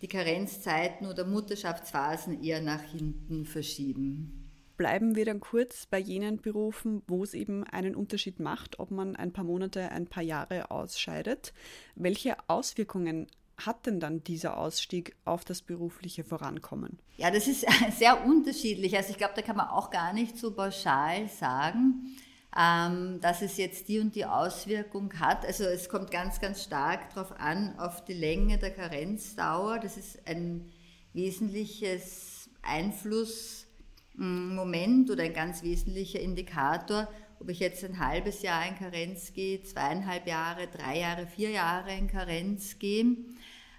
die 0.00 0.08
Karenzzeiten 0.08 1.06
oder 1.06 1.26
Mutterschaftsphasen 1.26 2.42
eher 2.42 2.60
nach 2.60 2.82
hinten 2.82 3.46
verschieben. 3.46 4.40
Bleiben 4.76 5.14
wir 5.14 5.26
dann 5.26 5.40
kurz 5.40 5.84
bei 5.84 5.98
jenen 5.98 6.40
Berufen, 6.40 7.02
wo 7.06 7.22
es 7.22 7.34
eben 7.34 7.64
einen 7.64 7.94
Unterschied 7.94 8.40
macht, 8.40 8.78
ob 8.78 8.90
man 8.90 9.14
ein 9.14 9.32
paar 9.32 9.44
Monate, 9.44 9.90
ein 9.90 10.06
paar 10.06 10.22
Jahre 10.22 10.70
ausscheidet. 10.70 11.52
Welche 11.96 12.36
Auswirkungen 12.48 13.26
hat 13.66 13.86
denn 13.86 14.00
dann 14.00 14.24
dieser 14.24 14.56
Ausstieg 14.56 15.14
auf 15.24 15.44
das 15.44 15.62
berufliche 15.62 16.24
Vorankommen? 16.24 16.98
Ja, 17.16 17.30
das 17.30 17.46
ist 17.46 17.64
sehr 17.98 18.24
unterschiedlich. 18.24 18.96
Also 18.96 19.10
ich 19.10 19.18
glaube, 19.18 19.34
da 19.36 19.42
kann 19.42 19.56
man 19.56 19.68
auch 19.68 19.90
gar 19.90 20.12
nicht 20.12 20.36
so 20.36 20.52
pauschal 20.52 21.28
sagen 21.28 22.16
ähm, 22.56 23.20
dass 23.20 23.42
es 23.42 23.58
jetzt 23.58 23.88
die 23.88 23.98
und 24.00 24.16
die 24.16 24.24
Auswirkung 24.24 25.12
hat. 25.20 25.44
Also 25.46 25.64
es 25.64 25.88
kommt 25.88 26.10
ganz, 26.10 26.40
ganz 26.40 26.64
stark 26.64 27.14
darauf 27.14 27.38
an, 27.38 27.78
auf 27.78 28.04
die 28.04 28.14
Länge 28.14 28.58
der 28.58 28.72
Karenzdauer. 28.72 29.78
Das 29.78 29.96
ist 29.96 30.26
ein 30.26 30.68
wesentliches 31.12 32.50
Einflussmoment 32.62 35.10
oder 35.10 35.22
ein 35.24 35.32
ganz 35.32 35.62
wesentlicher 35.62 36.20
Indikator, 36.20 37.08
ob 37.38 37.48
ich 37.48 37.60
jetzt 37.60 37.84
ein 37.84 38.00
halbes 38.00 38.42
Jahr 38.42 38.66
in 38.66 38.74
Karenz 38.76 39.32
gehe, 39.32 39.62
zweieinhalb 39.62 40.26
Jahre, 40.26 40.66
drei 40.66 40.98
Jahre, 40.98 41.28
vier 41.28 41.50
Jahre 41.50 41.96
in 41.96 42.08
Karenz 42.08 42.78
gehe. 42.78 43.16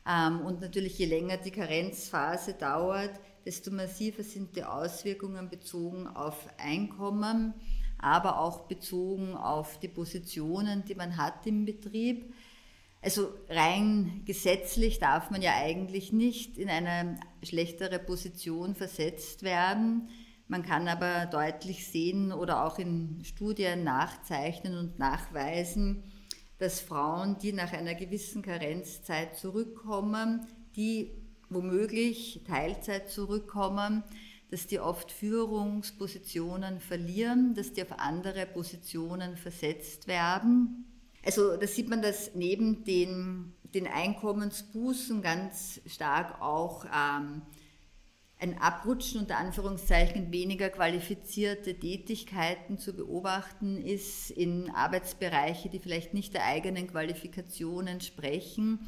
Ähm, 0.07 0.41
und 0.41 0.61
natürlich, 0.61 0.97
je 0.97 1.05
länger 1.05 1.37
die 1.37 1.51
Karenzphase 1.51 2.53
dauert, 2.53 3.19
desto 3.45 3.71
massiver 3.71 4.23
sind 4.23 4.55
die 4.55 4.63
Auswirkungen 4.63 5.49
bezogen 5.49 6.07
auf 6.07 6.47
Einkommen 6.57 7.53
aber 8.01 8.39
auch 8.39 8.61
bezogen 8.61 9.35
auf 9.35 9.79
die 9.79 9.87
Positionen, 9.87 10.83
die 10.85 10.95
man 10.95 11.17
hat 11.17 11.45
im 11.45 11.65
Betrieb. 11.65 12.33
Also 13.01 13.29
rein 13.49 14.23
gesetzlich 14.25 14.99
darf 14.99 15.31
man 15.31 15.41
ja 15.41 15.53
eigentlich 15.55 16.11
nicht 16.11 16.57
in 16.57 16.69
eine 16.69 17.15
schlechtere 17.43 17.99
Position 17.99 18.75
versetzt 18.75 19.43
werden. 19.43 20.09
Man 20.47 20.63
kann 20.63 20.87
aber 20.87 21.27
deutlich 21.27 21.87
sehen 21.87 22.31
oder 22.31 22.65
auch 22.65 22.77
in 22.77 23.21
Studien 23.23 23.83
nachzeichnen 23.83 24.77
und 24.77 24.99
nachweisen, 24.99 26.03
dass 26.61 26.79
Frauen, 26.79 27.39
die 27.39 27.53
nach 27.53 27.73
einer 27.73 27.95
gewissen 27.95 28.43
Karenzzeit 28.43 29.35
zurückkommen, 29.35 30.45
die 30.75 31.11
womöglich 31.49 32.41
Teilzeit 32.47 33.09
zurückkommen, 33.09 34.03
dass 34.51 34.67
die 34.67 34.79
oft 34.79 35.11
Führungspositionen 35.11 36.79
verlieren, 36.79 37.55
dass 37.55 37.73
die 37.73 37.81
auf 37.81 37.97
andere 37.97 38.45
Positionen 38.45 39.37
versetzt 39.37 40.07
werden. 40.07 40.85
Also 41.25 41.57
da 41.57 41.65
sieht 41.65 41.89
man, 41.89 42.03
dass 42.03 42.35
neben 42.35 42.83
den, 42.83 43.53
den 43.73 43.87
Einkommensbußen 43.87 45.23
ganz 45.23 45.81
stark 45.87 46.41
auch 46.41 46.85
ähm, 46.85 47.41
ein 48.41 48.57
Abrutschen 48.57 49.21
unter 49.21 49.37
Anführungszeichen 49.37 50.31
weniger 50.31 50.69
qualifizierte 50.69 51.75
Tätigkeiten 51.75 52.79
zu 52.79 52.93
beobachten 52.93 53.77
ist, 53.77 54.31
in 54.31 54.71
Arbeitsbereiche, 54.71 55.69
die 55.69 55.79
vielleicht 55.79 56.15
nicht 56.15 56.33
der 56.33 56.45
eigenen 56.45 56.87
Qualifikationen 56.87 58.01
sprechen. 58.01 58.79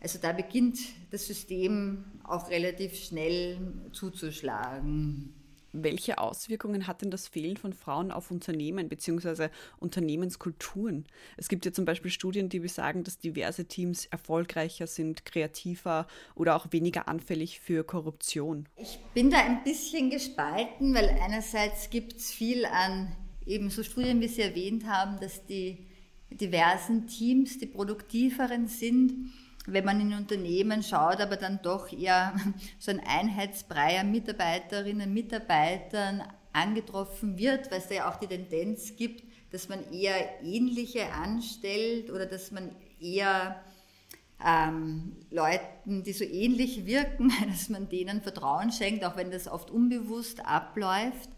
Also 0.00 0.20
da 0.22 0.32
beginnt 0.32 0.78
das 1.10 1.26
System 1.26 2.04
auch 2.22 2.50
relativ 2.50 2.94
schnell 2.94 3.58
zuzuschlagen. 3.92 5.34
Welche 5.72 6.18
Auswirkungen 6.18 6.86
hat 6.86 7.02
denn 7.02 7.10
das 7.10 7.28
Fehlen 7.28 7.56
von 7.56 7.72
Frauen 7.72 8.10
auf 8.10 8.30
Unternehmen 8.30 8.88
bzw. 8.88 9.48
Unternehmenskulturen? 9.78 11.06
Es 11.36 11.48
gibt 11.48 11.64
ja 11.64 11.72
zum 11.72 11.84
Beispiel 11.84 12.10
Studien, 12.10 12.48
die 12.48 12.60
besagen, 12.60 13.04
dass 13.04 13.18
diverse 13.18 13.66
Teams 13.66 14.06
erfolgreicher 14.06 14.86
sind, 14.86 15.24
kreativer 15.24 16.06
oder 16.34 16.56
auch 16.56 16.66
weniger 16.70 17.08
anfällig 17.08 17.60
für 17.60 17.84
Korruption. 17.84 18.66
Ich 18.76 18.98
bin 19.14 19.30
da 19.30 19.38
ein 19.38 19.62
bisschen 19.62 20.10
gespalten, 20.10 20.94
weil 20.94 21.08
einerseits 21.22 21.90
gibt 21.90 22.16
es 22.16 22.32
viel 22.32 22.64
an 22.64 23.16
eben 23.46 23.70
so 23.70 23.82
Studien, 23.82 24.20
wie 24.20 24.28
Sie 24.28 24.42
erwähnt 24.42 24.86
haben, 24.86 25.20
dass 25.20 25.46
die 25.46 25.86
diversen 26.30 27.06
Teams 27.06 27.58
die 27.58 27.66
produktiveren 27.66 28.68
sind 28.68 29.30
wenn 29.66 29.84
man 29.84 30.00
in 30.00 30.14
Unternehmen 30.14 30.82
schaut, 30.82 31.20
aber 31.20 31.36
dann 31.36 31.60
doch 31.62 31.92
eher 31.92 32.34
so 32.78 32.90
ein 32.90 33.00
Einheitsbrei 33.00 34.00
an 34.00 34.10
Mitarbeiterinnen 34.10 35.08
und 35.08 35.14
Mitarbeitern 35.14 36.22
angetroffen 36.52 37.38
wird, 37.38 37.70
weil 37.70 37.78
es 37.78 37.88
da 37.88 37.94
ja 37.94 38.10
auch 38.10 38.16
die 38.16 38.26
Tendenz 38.26 38.96
gibt, 38.96 39.24
dass 39.52 39.68
man 39.68 39.92
eher 39.92 40.42
ähnliche 40.42 41.12
anstellt 41.12 42.10
oder 42.10 42.26
dass 42.26 42.50
man 42.50 42.70
eher 43.00 43.62
ähm, 44.44 45.16
Leuten, 45.30 46.02
die 46.02 46.12
so 46.12 46.24
ähnlich 46.24 46.86
wirken, 46.86 47.32
dass 47.48 47.68
man 47.68 47.88
denen 47.88 48.22
Vertrauen 48.22 48.72
schenkt, 48.72 49.04
auch 49.04 49.16
wenn 49.16 49.30
das 49.30 49.48
oft 49.48 49.70
unbewusst 49.70 50.44
abläuft. 50.44 51.28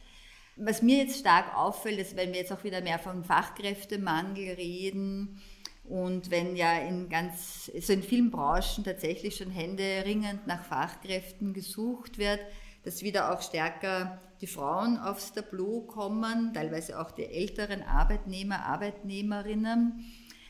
Was 0.57 0.83
mir 0.83 0.99
jetzt 0.99 1.21
stark 1.21 1.57
auffällt, 1.57 1.99
ist, 1.99 2.17
wenn 2.17 2.33
wir 2.33 2.41
jetzt 2.41 2.52
auch 2.52 2.62
wieder 2.62 2.83
mehr 2.83 2.99
vom 2.99 3.25
Fachkräftemangel 3.25 4.55
reden, 4.55 5.41
und 5.85 6.31
wenn 6.31 6.57
ja 6.57 6.79
in 6.79 7.09
ganz, 7.09 7.71
so 7.81 7.93
in 7.93 8.03
vielen 8.03 8.31
Branchen 8.31 8.85
tatsächlich 8.85 9.37
schon 9.37 9.51
händeringend 9.51 10.47
nach 10.47 10.65
Fachkräften 10.65 11.53
gesucht 11.53 12.19
wird, 12.19 12.41
dass 12.85 13.03
wieder 13.03 13.33
auch 13.33 13.43
stärker 13.43 14.21
die 14.41 14.47
Frauen 14.47 14.99
aufs 14.99 15.33
Tableau 15.33 15.83
kommen, 15.83 16.53
teilweise 16.53 17.01
auch 17.01 17.11
die 17.11 17.27
älteren 17.27 17.83
Arbeitnehmer, 17.83 18.65
Arbeitnehmerinnen. 18.67 20.05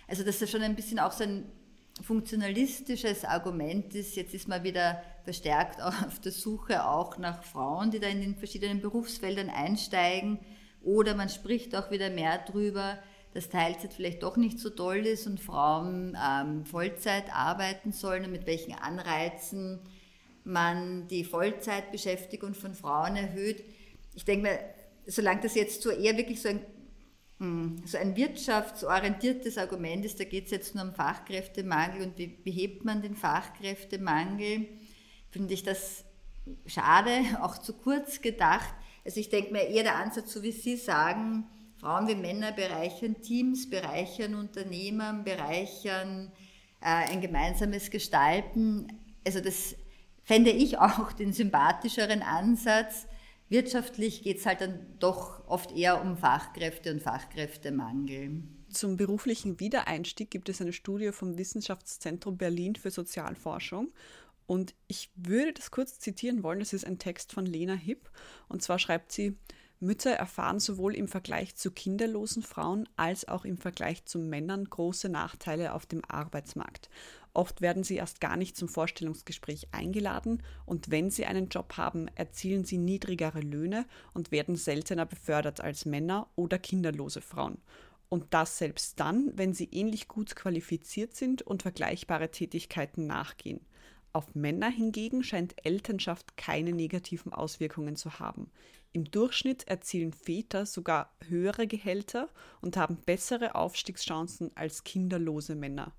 Also 0.09 0.25
dass 0.25 0.39
das 0.39 0.51
schon 0.51 0.63
ein 0.63 0.77
bisschen 0.77 0.99
auch 0.99 1.13
so 1.13 1.25
ein 1.25 1.51
funktionalistisches 2.03 3.25
Argument 3.25 3.95
ist. 3.95 4.17
Jetzt 4.17 4.35
ist 4.35 4.49
man 4.49 4.65
wieder 4.65 5.03
verstärkt 5.25 5.81
auf 5.83 6.21
der 6.21 6.33
Suche 6.33 6.87
auch 6.87 7.19
nach 7.19 7.43
Frauen, 7.43 7.91
die 7.91 8.01
da 8.01 8.09
in 8.09 8.21
den 8.21 8.37
verschiedenen 8.37 8.81
Berufsfeldern 8.81 9.51
einsteigen. 9.51 10.39
Oder 10.83 11.15
man 11.15 11.29
spricht 11.29 11.77
auch 11.77 11.91
wieder 11.91 12.11
mehr 12.11 12.39
drüber, 12.39 12.99
dass 13.35 13.49
Teilzeit 13.49 13.93
vielleicht 13.93 14.23
doch 14.23 14.37
nicht 14.37 14.59
so 14.59 14.71
toll 14.71 15.07
ist 15.07 15.27
und 15.27 15.41
Frauen 15.41 16.17
ähm, 16.23 16.65
Vollzeit 16.67 17.35
arbeiten 17.35 17.93
sollen 17.93 18.25
und 18.25 18.33
mit 18.33 18.47
welchen 18.47 18.75
Anreizen 18.75 19.81
man 20.45 21.09
die 21.09 21.25
Vollzeitbeschäftigung 21.25 22.55
von 22.55 22.75
Frauen 22.75 23.17
erhöht. 23.17 23.65
Ich 24.15 24.25
denke 24.25 24.49
mir, 24.49 24.59
solange 25.07 25.43
das 25.43 25.55
jetzt 25.55 25.83
so 25.83 25.91
eher 25.91 26.17
wirklich 26.17 26.43
so 26.43 26.49
ein, 26.49 26.61
hm, 27.39 27.83
so 27.87 27.97
ein 27.99 28.17
wirtschaftsorientiertes 28.17 29.57
Argument 29.59 30.05
ist, 30.05 30.21
da 30.21 30.25
geht 30.25 30.47
es 30.47 30.51
jetzt 30.51 30.75
nur 30.75 30.85
um 30.85 30.95
Fachkräftemangel 30.95 32.03
und 32.03 32.19
wie 32.19 32.27
behebt 32.27 32.85
man 32.85 33.03
den 33.03 33.15
Fachkräftemangel, 33.15 34.69
finde 35.31 35.55
ich 35.55 35.63
das 35.63 36.05
schade, 36.67 37.23
auch 37.41 37.59
zu 37.59 37.73
kurz 37.73 38.21
gedacht. 38.21 38.75
Also 39.05 39.21
ich 39.21 39.31
denke 39.31 39.53
mir 39.53 39.63
eher 39.63 39.85
der 39.85 39.97
Ansatz, 39.97 40.33
so 40.33 40.43
wie 40.43 40.53
Sie 40.53 40.77
sagen, 40.77 41.47
Frauen 41.83 42.07
wie 42.07 42.15
Männer 42.15 42.53
bereichern 42.53 43.21
Teams, 43.23 43.69
bereichern 43.69 44.37
Unternehmen, 44.37 45.25
bereichern 45.25 46.31
äh, 46.81 47.11
ein 47.11 47.21
gemeinsames 47.21 47.91
Gestalten. 47.91 48.87
Also 49.27 49.41
das 49.41 49.75
fände 50.23 50.51
ich 50.51 50.79
auch 50.79 51.13
den 51.13 51.33
sympathischeren 51.33 52.23
Ansatz. 52.23 53.09
Wirtschaftlich 53.49 54.23
geht 54.23 54.39
es 54.39 54.47
halt 54.47 54.61
dann 54.61 54.79
doch 55.01 55.45
oft 55.49 55.73
eher 55.73 56.01
um 56.01 56.17
Fachkräfte 56.17 56.93
und 56.93 57.03
Fachkräftemangel. 57.03 58.45
Zum 58.71 58.97
beruflichen 58.97 59.59
Wiedereinstieg 59.59 60.31
gibt 60.31 60.49
es 60.49 60.61
eine 60.61 60.73
Studie 60.73 61.11
vom 61.11 61.37
Wissenschaftszentrum 61.37 62.39
Berlin 62.39 62.77
für 62.77 62.93
Sozialforschung. 62.93 63.93
Und 64.47 64.77
ich 64.87 65.11
würde 65.17 65.53
das 65.53 65.73
kurz 65.73 65.99
zitieren 65.99 66.45
wollen. 66.45 66.61
Das 66.61 66.73
ist 66.73 66.87
ein 66.87 67.01
Text 67.01 67.33
von 67.33 67.45
Lena 67.45 67.75
Hipp. 67.75 68.09
Und 68.49 68.63
zwar 68.63 68.79
schreibt 68.79 69.11
sie, 69.11 69.37
Mütter 69.83 70.13
erfahren 70.13 70.61
sowohl 70.61 70.95
im 70.95 71.09
Vergleich 71.09 71.57
zu 71.57 71.73
kinderlosen 71.73 72.45
Frauen 72.45 72.89
als 72.97 73.27
auch 73.27 73.45
im 73.45 73.59
Vergleich 73.59 74.05
zu 74.05 74.21
Männern 74.21 74.65
große 74.65 75.09
Nachteile 75.09 75.75
auf 75.75 75.87
dem 75.87 76.03
Arbeitsmarkt. 76.07 76.89
Oft 77.35 77.63
werden 77.63 77.83
sie 77.83 77.97
erst 77.97 78.21
gar 78.21 78.37
nicht 78.37 78.57
zum 78.57 78.69
Vorstellungsgespräch 78.69 79.69
eingeladen 79.73 80.45
und 80.67 80.93
wenn 80.93 81.11
sie 81.11 81.27
einen 81.27 81.49
Job 81.49 81.77
haben, 81.77 82.07
erzielen 82.15 82.65
sie 82.65 82.79
niedrigere 82.79 83.41
Löhne 83.41 83.85
und 84.15 84.31
werden 84.31 84.55
seltener 84.55 85.05
befördert 85.05 85.61
als 85.61 85.85
Männer 85.85 86.29
oder 86.37 86.61
kinderlose 86.61 87.21
Frauen. 87.21 87.59
Und 88.09 88.35
das 88.35 88.59
selbst 88.59 89.01
dann, 89.01 89.33
wenn 89.35 89.53
sie 89.53 89.69
ähnlich 89.73 90.07
gut 90.07 90.37
qualifiziert 90.37 91.17
sind 91.17 91.43
und 91.43 91.63
vergleichbare 91.63 92.31
Tätigkeiten 92.31 93.09
nachgehen. 93.09 93.67
Auf 94.15 94.35
Männer 94.35 94.71
hingegen 94.71 95.23
scheint 95.23 95.55
Elternschaft 95.65 96.37
keine 96.37 96.73
negativen 96.73 97.33
Auswirkungen 97.33 97.97
zu 97.97 98.19
haben. 98.19 98.51
Im 98.93 99.11
Durchschnitt 99.11 99.67
erzielen 99.69 100.13
Väter 100.13 100.67
sogar 100.67 101.17
höhere 101.27 101.67
Gehälter 101.67 102.29
und 102.61 102.77
haben 102.77 102.97
bessere 102.97 103.55
Aufstiegschancen 103.55 104.51
als 104.55 104.85
kinderlose 104.85 105.55
Männer. 105.55 105.93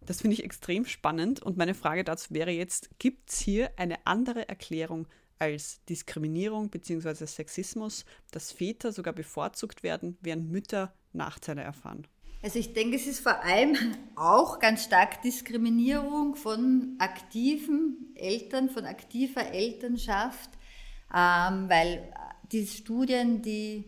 Das 0.00 0.22
finde 0.22 0.34
ich 0.34 0.44
extrem 0.44 0.86
spannend 0.86 1.42
und 1.42 1.58
meine 1.58 1.74
Frage 1.74 2.04
dazu 2.04 2.32
wäre 2.32 2.50
jetzt, 2.50 2.98
gibt 2.98 3.30
es 3.30 3.40
hier 3.40 3.70
eine 3.76 4.06
andere 4.06 4.48
Erklärung 4.48 5.06
als 5.38 5.84
Diskriminierung 5.84 6.70
bzw. 6.70 7.26
Sexismus, 7.26 8.06
dass 8.30 8.50
Väter 8.50 8.92
sogar 8.92 9.12
bevorzugt 9.12 9.82
werden, 9.82 10.16
während 10.22 10.50
Mütter 10.50 10.94
Nachteile 11.12 11.62
erfahren? 11.62 12.06
Also 12.40 12.60
ich 12.60 12.72
denke, 12.72 12.96
es 12.96 13.06
ist 13.08 13.20
vor 13.20 13.42
allem 13.42 13.76
auch 14.14 14.60
ganz 14.60 14.84
stark 14.84 15.22
Diskriminierung 15.22 16.36
von 16.36 16.94
aktiven 17.00 18.12
Eltern, 18.14 18.70
von 18.70 18.84
aktiver 18.84 19.52
Elternschaft, 19.52 20.50
ähm, 21.12 21.68
weil 21.68 22.12
die 22.52 22.64
Studien, 22.64 23.42
die 23.42 23.84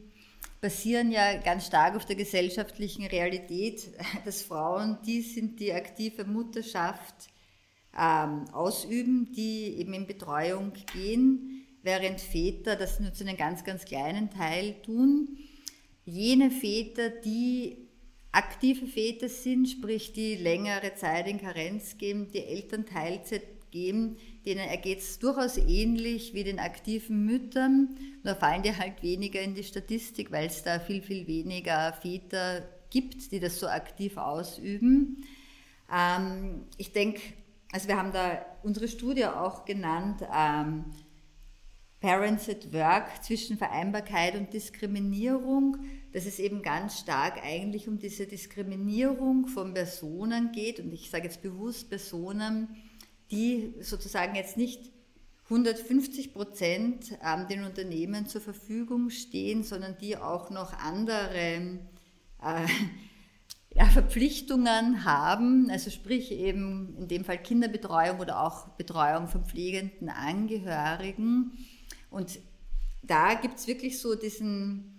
basieren 0.60 1.12
ja 1.12 1.36
ganz 1.36 1.66
stark 1.66 1.94
auf 1.94 2.04
der 2.06 2.16
gesellschaftlichen 2.16 3.06
Realität, 3.06 3.92
dass 4.24 4.42
Frauen 4.42 4.98
die 5.06 5.22
sind, 5.22 5.60
die 5.60 5.72
aktive 5.72 6.24
Mutterschaft 6.24 7.28
ähm, 7.96 8.46
ausüben, 8.52 9.30
die 9.32 9.76
eben 9.78 9.94
in 9.94 10.08
Betreuung 10.08 10.72
gehen, 10.92 11.64
während 11.84 12.20
Väter 12.20 12.74
das 12.74 12.98
nur 12.98 13.12
zu 13.12 13.24
einem 13.24 13.36
ganz, 13.36 13.62
ganz 13.62 13.84
kleinen 13.84 14.28
Teil 14.28 14.74
tun. 14.82 15.38
Jene 16.04 16.50
Väter, 16.50 17.10
die 17.10 17.89
aktive 18.33 18.87
Väter 18.87 19.29
sind, 19.29 19.69
sprich 19.69 20.12
die 20.12 20.37
längere 20.37 20.95
Zeit 20.95 21.27
in 21.27 21.40
Karenz 21.40 21.99
geben, 21.99 22.29
die 22.33 22.45
Eltern 22.45 22.87
Teilzeit 22.87 23.43
geben, 23.71 24.16
denen 24.45 24.61
ergeht 24.61 24.99
es 24.99 25.19
durchaus 25.19 25.57
ähnlich 25.57 26.35
wie 26.35 26.45
den 26.45 26.59
aktiven 26.59 27.25
Müttern, 27.25 27.97
nur 28.23 28.35
fallen 28.35 28.62
die 28.62 28.77
halt 28.77 29.03
weniger 29.03 29.40
in 29.40 29.55
die 29.55 29.64
Statistik, 29.64 30.31
weil 30.31 30.47
es 30.47 30.62
da 30.62 30.81
viel, 30.81 31.03
viel 31.03 31.27
weniger 31.27 31.93
Väter 31.93 32.62
gibt, 32.90 33.33
die 33.33 33.40
das 33.40 33.61
so 33.61 33.69
aktiv 33.69 34.16
ausüben. 34.16 35.25
Ähm, 35.93 36.64
ich 36.77 36.93
denke, 36.93 37.21
also 37.73 37.88
wir 37.88 37.97
haben 37.97 38.12
da 38.12 38.45
unsere 38.62 38.88
Studie 38.88 39.27
auch 39.27 39.64
genannt, 39.64 40.23
ähm, 40.35 40.87
Parents 42.01 42.49
at 42.49 42.73
Work 42.73 43.23
zwischen 43.23 43.59
Vereinbarkeit 43.59 44.35
und 44.35 44.53
Diskriminierung 44.53 45.77
dass 46.12 46.27
es 46.27 46.38
eben 46.38 46.62
ganz 46.62 46.99
stark 46.99 47.42
eigentlich 47.44 47.88
um 47.88 47.99
diese 47.99 48.27
Diskriminierung 48.27 49.46
von 49.46 49.75
Personen 49.75 50.53
geht. 50.53 50.81
Und 50.81 50.92
ich 50.92 51.11
sage 51.11 51.25
jetzt 51.25 51.42
bewusst 51.42 51.88
Personen, 51.88 52.68
die 53.31 53.75
sozusagen 53.81 54.35
jetzt 54.35 54.57
nicht 54.57 54.90
150 55.44 56.33
Prozent 56.33 57.18
ähm, 57.25 57.46
den 57.49 57.64
Unternehmen 57.64 58.27
zur 58.27 58.40
Verfügung 58.40 59.11
stehen, 59.11 59.64
sondern 59.64 59.96
die 59.99 60.16
auch 60.16 60.51
noch 60.51 60.73
andere 60.73 61.37
äh, 61.37 61.70
ja, 63.75 63.85
Verpflichtungen 63.87 65.05
haben, 65.05 65.68
also 65.70 65.90
sprich 65.90 66.33
eben 66.33 66.96
in 66.99 67.09
dem 67.09 67.25
Fall 67.25 67.38
Kinderbetreuung 67.38 68.20
oder 68.20 68.44
auch 68.44 68.68
Betreuung 68.70 69.29
von 69.29 69.44
pflegenden 69.44 70.09
Angehörigen. 70.09 71.53
Und 72.11 72.38
da 73.03 73.35
gibt 73.35 73.59
es 73.59 73.66
wirklich 73.66 73.99
so 73.99 74.14
diesen 74.14 74.89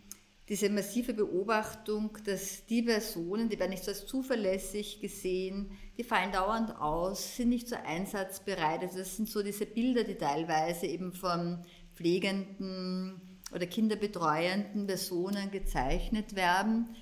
diese 0.52 0.70
massive 0.70 1.14
Beobachtung, 1.14 2.18
dass 2.26 2.66
die 2.66 2.82
Personen, 2.82 3.48
die 3.48 3.58
werden 3.58 3.72
nicht 3.72 3.86
so 3.86 3.92
als 3.92 4.06
zuverlässig 4.06 5.00
gesehen, 5.00 5.72
die 5.98 6.04
fallen 6.04 6.34
dauernd 6.34 6.76
aus, 6.76 7.38
sind 7.38 7.48
nicht 7.48 7.70
so 7.70 7.78
einsatzbereit. 7.78 8.82
Also 8.82 8.98
das 9.00 9.16
sind 9.16 9.30
so 9.30 9.42
diese 9.42 9.66
Bilder, 9.66 10.04
die 10.04 10.16
teilweise 10.16 10.88
eben 10.88 11.14
von 11.14 11.60
pflegenden 11.96 13.40
oder 13.56 13.66
kinderbetreuenden 13.66 14.88
Personen 14.88 15.52
gezeichnet 15.52 16.36
werden. 16.36 16.98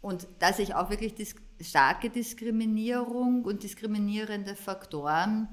Und 0.00 0.26
da 0.40 0.52
sehe 0.52 0.64
ich 0.64 0.74
auch 0.74 0.90
wirklich 0.90 1.14
dis 1.14 1.36
starke 1.60 2.10
Diskriminierung 2.10 3.44
und 3.44 3.62
diskriminierende 3.62 4.56
Faktoren 4.56 5.48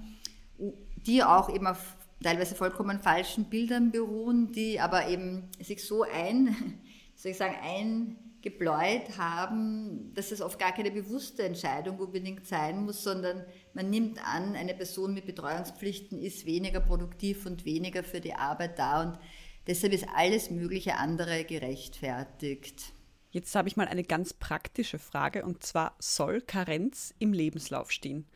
die 1.05 1.23
auch 1.23 1.53
eben 1.53 1.67
auf 1.67 1.95
teilweise 2.21 2.55
vollkommen 2.55 2.99
falschen 2.99 3.45
Bildern 3.45 3.91
beruhen, 3.91 4.51
die 4.51 4.79
aber 4.79 5.07
eben 5.09 5.49
sich 5.61 5.85
so 5.85 6.03
ein, 6.03 6.79
soll 7.25 7.31
ich 7.31 7.37
sagen, 7.37 7.55
eingebläut 7.63 9.17
haben, 9.17 10.13
dass 10.13 10.31
es 10.31 10.41
oft 10.41 10.59
gar 10.59 10.73
keine 10.73 10.91
bewusste 10.91 11.43
Entscheidung 11.43 11.97
unbedingt 11.97 12.45
sein 12.45 12.85
muss, 12.85 13.03
sondern 13.03 13.43
man 13.73 13.89
nimmt 13.89 14.23
an, 14.23 14.55
eine 14.55 14.75
Person 14.75 15.15
mit 15.15 15.25
Betreuungspflichten 15.25 16.19
ist 16.19 16.45
weniger 16.45 16.81
produktiv 16.81 17.47
und 17.47 17.65
weniger 17.65 18.03
für 18.03 18.21
die 18.21 18.35
Arbeit 18.35 18.77
da 18.77 19.01
und 19.01 19.19
deshalb 19.65 19.93
ist 19.93 20.05
alles 20.15 20.51
mögliche 20.51 20.97
andere 20.97 21.45
gerechtfertigt. 21.45 22.93
Jetzt 23.31 23.55
habe 23.55 23.67
ich 23.67 23.75
mal 23.75 23.87
eine 23.87 24.03
ganz 24.03 24.33
praktische 24.33 24.99
Frage 24.99 25.43
und 25.43 25.63
zwar 25.63 25.95
soll 25.97 26.41
Karenz 26.41 27.15
im 27.17 27.33
Lebenslauf 27.33 27.91
stehen? 27.91 28.27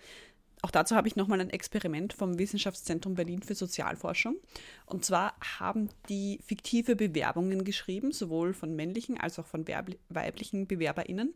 Auch 0.61 0.71
dazu 0.71 0.95
habe 0.95 1.07
ich 1.07 1.15
nochmal 1.15 1.39
ein 1.39 1.49
Experiment 1.49 2.11
vom 2.11 2.37
Wissenschaftszentrum 2.37 3.15
Berlin 3.15 3.41
für 3.41 3.55
Sozialforschung. 3.55 4.35
Und 4.85 5.05
zwar 5.05 5.35
haben 5.59 5.89
die 6.09 6.39
fiktive 6.45 6.97
Bewerbungen 6.97 7.63
geschrieben, 7.63 8.11
sowohl 8.11 8.53
von 8.53 8.75
männlichen 8.75 9.17
als 9.17 9.39
auch 9.39 9.45
von 9.45 9.65
weiblichen 10.09 10.67
BewerberInnen 10.67 11.33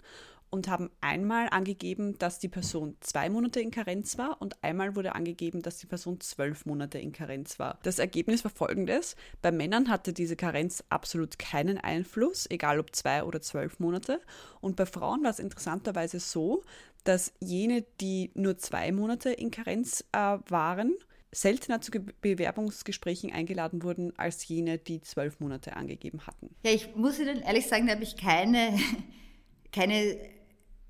und 0.54 0.68
haben 0.68 0.92
einmal 1.02 1.48
angegeben, 1.50 2.16
dass 2.20 2.38
die 2.38 2.48
Person 2.48 2.96
zwei 3.00 3.28
Monate 3.28 3.60
in 3.60 3.72
Karenz 3.72 4.20
war 4.20 4.40
und 4.40 4.64
einmal 4.64 4.96
wurde 4.96 5.16
angegeben, 5.16 5.64
dass 5.64 5.80
die 5.80 5.88
Person 5.88 6.20
zwölf 6.20 6.68
Monate 6.68 7.00
in 7.00 7.12
Karenz 7.12 7.58
war. 7.58 7.80
Das 7.82 7.98
Ergebnis 7.98 8.44
war 8.44 8.52
folgendes. 8.52 9.16
Bei 9.42 9.52
Männern 9.52 9.90
hatte 9.90 10.14
diese 10.14 10.36
Karenz 10.36 10.84
absolut 10.90 11.40
keinen 11.40 11.80
Einfluss, 11.80 12.48
egal 12.52 12.80
ob 12.80 12.96
zwei 12.96 13.24
oder 13.24 13.42
zwölf 13.42 13.80
Monate. 13.80 14.22
Und 14.62 14.76
bei 14.76 14.86
Frauen 14.86 15.24
war 15.24 15.32
es 15.32 15.40
interessanterweise 15.40 16.20
so, 16.20 16.64
dass 17.04 17.34
jene, 17.40 17.84
die 18.00 18.30
nur 18.36 18.56
zwei 18.60 18.92
Monate 18.92 19.32
in 19.32 19.50
Karenz 19.50 20.06
äh, 20.12 20.38
waren, 20.50 20.94
seltener 21.32 21.82
zu 21.82 21.90
Bewerbungsgesprächen 22.22 23.32
eingeladen 23.32 23.82
wurden 23.82 24.14
als 24.20 24.48
jene, 24.48 24.78
die 24.78 25.02
zwölf 25.02 25.40
Monate 25.40 25.76
angegeben 25.76 26.28
hatten. 26.28 26.54
Ja, 26.64 26.72
ich 26.72 26.96
muss 26.96 27.20
Ihnen 27.20 27.42
ehrlich 27.42 27.66
sagen, 27.66 27.88
da 27.88 27.94
habe 27.94 28.04
ich 28.04 28.18
keine, 28.18 28.78
keine 29.72 30.16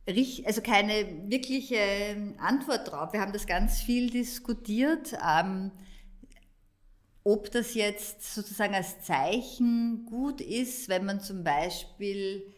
also 0.05 0.61
keine 0.61 1.29
wirkliche 1.29 2.35
Antwort 2.37 2.91
drauf. 2.91 3.13
Wir 3.13 3.21
haben 3.21 3.31
das 3.33 3.47
ganz 3.47 3.81
viel 3.81 4.09
diskutiert, 4.09 5.13
ähm, 5.25 5.71
ob 7.23 7.51
das 7.51 7.73
jetzt 7.73 8.35
sozusagen 8.35 8.75
als 8.75 9.01
Zeichen 9.01 10.05
gut 10.05 10.41
ist, 10.41 10.89
wenn 10.89 11.05
man 11.05 11.21
zum 11.21 11.43
Beispiel 11.43 12.53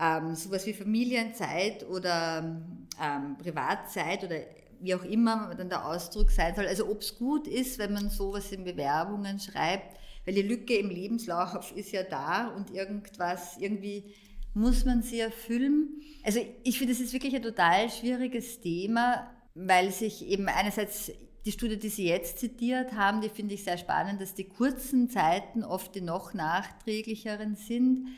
ähm, 0.00 0.34
sowas 0.36 0.66
wie 0.66 0.72
Familienzeit 0.72 1.84
oder 1.88 2.62
ähm, 3.02 3.36
Privatzeit 3.38 4.22
oder 4.22 4.36
wie 4.80 4.94
auch 4.94 5.02
immer 5.04 5.54
dann 5.56 5.68
der 5.68 5.86
Ausdruck 5.86 6.30
sein 6.30 6.54
soll. 6.54 6.66
Also 6.66 6.88
ob 6.88 7.00
es 7.00 7.16
gut 7.16 7.48
ist, 7.48 7.78
wenn 7.78 7.92
man 7.92 8.08
sowas 8.08 8.52
in 8.52 8.64
Bewerbungen 8.64 9.40
schreibt, 9.40 9.96
weil 10.24 10.34
die 10.34 10.42
Lücke 10.42 10.76
im 10.76 10.90
Lebenslauf 10.90 11.72
ist 11.76 11.92
ja 11.92 12.02
da 12.04 12.48
und 12.48 12.70
irgendwas 12.70 13.56
irgendwie 13.58 14.14
muss 14.54 14.84
man 14.84 15.02
sie 15.02 15.20
erfüllen? 15.20 16.00
Also 16.24 16.40
ich 16.62 16.78
finde, 16.78 16.94
das 16.94 17.02
ist 17.02 17.12
wirklich 17.12 17.34
ein 17.34 17.42
total 17.42 17.90
schwieriges 17.90 18.60
Thema, 18.60 19.30
weil 19.54 19.90
sich 19.90 20.26
eben 20.26 20.48
einerseits 20.48 21.12
die 21.44 21.52
Studie, 21.52 21.78
die 21.78 21.90
Sie 21.90 22.06
jetzt 22.06 22.38
zitiert 22.38 22.94
haben, 22.94 23.20
die 23.20 23.28
finde 23.28 23.54
ich 23.54 23.64
sehr 23.64 23.76
spannend, 23.76 24.20
dass 24.20 24.34
die 24.34 24.48
kurzen 24.48 25.10
Zeiten 25.10 25.62
oft 25.62 25.94
die 25.94 26.00
noch 26.00 26.32
nachträglicheren 26.32 27.56
sind. 27.56 28.08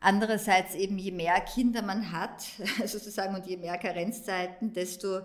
Andererseits 0.00 0.74
eben, 0.74 0.98
je 0.98 1.12
mehr 1.12 1.40
Kinder 1.40 1.80
man 1.80 2.12
hat, 2.12 2.42
sozusagen, 2.84 3.34
und 3.34 3.46
je 3.46 3.56
mehr 3.56 3.78
Karenzzeiten, 3.78 4.72
desto 4.74 5.20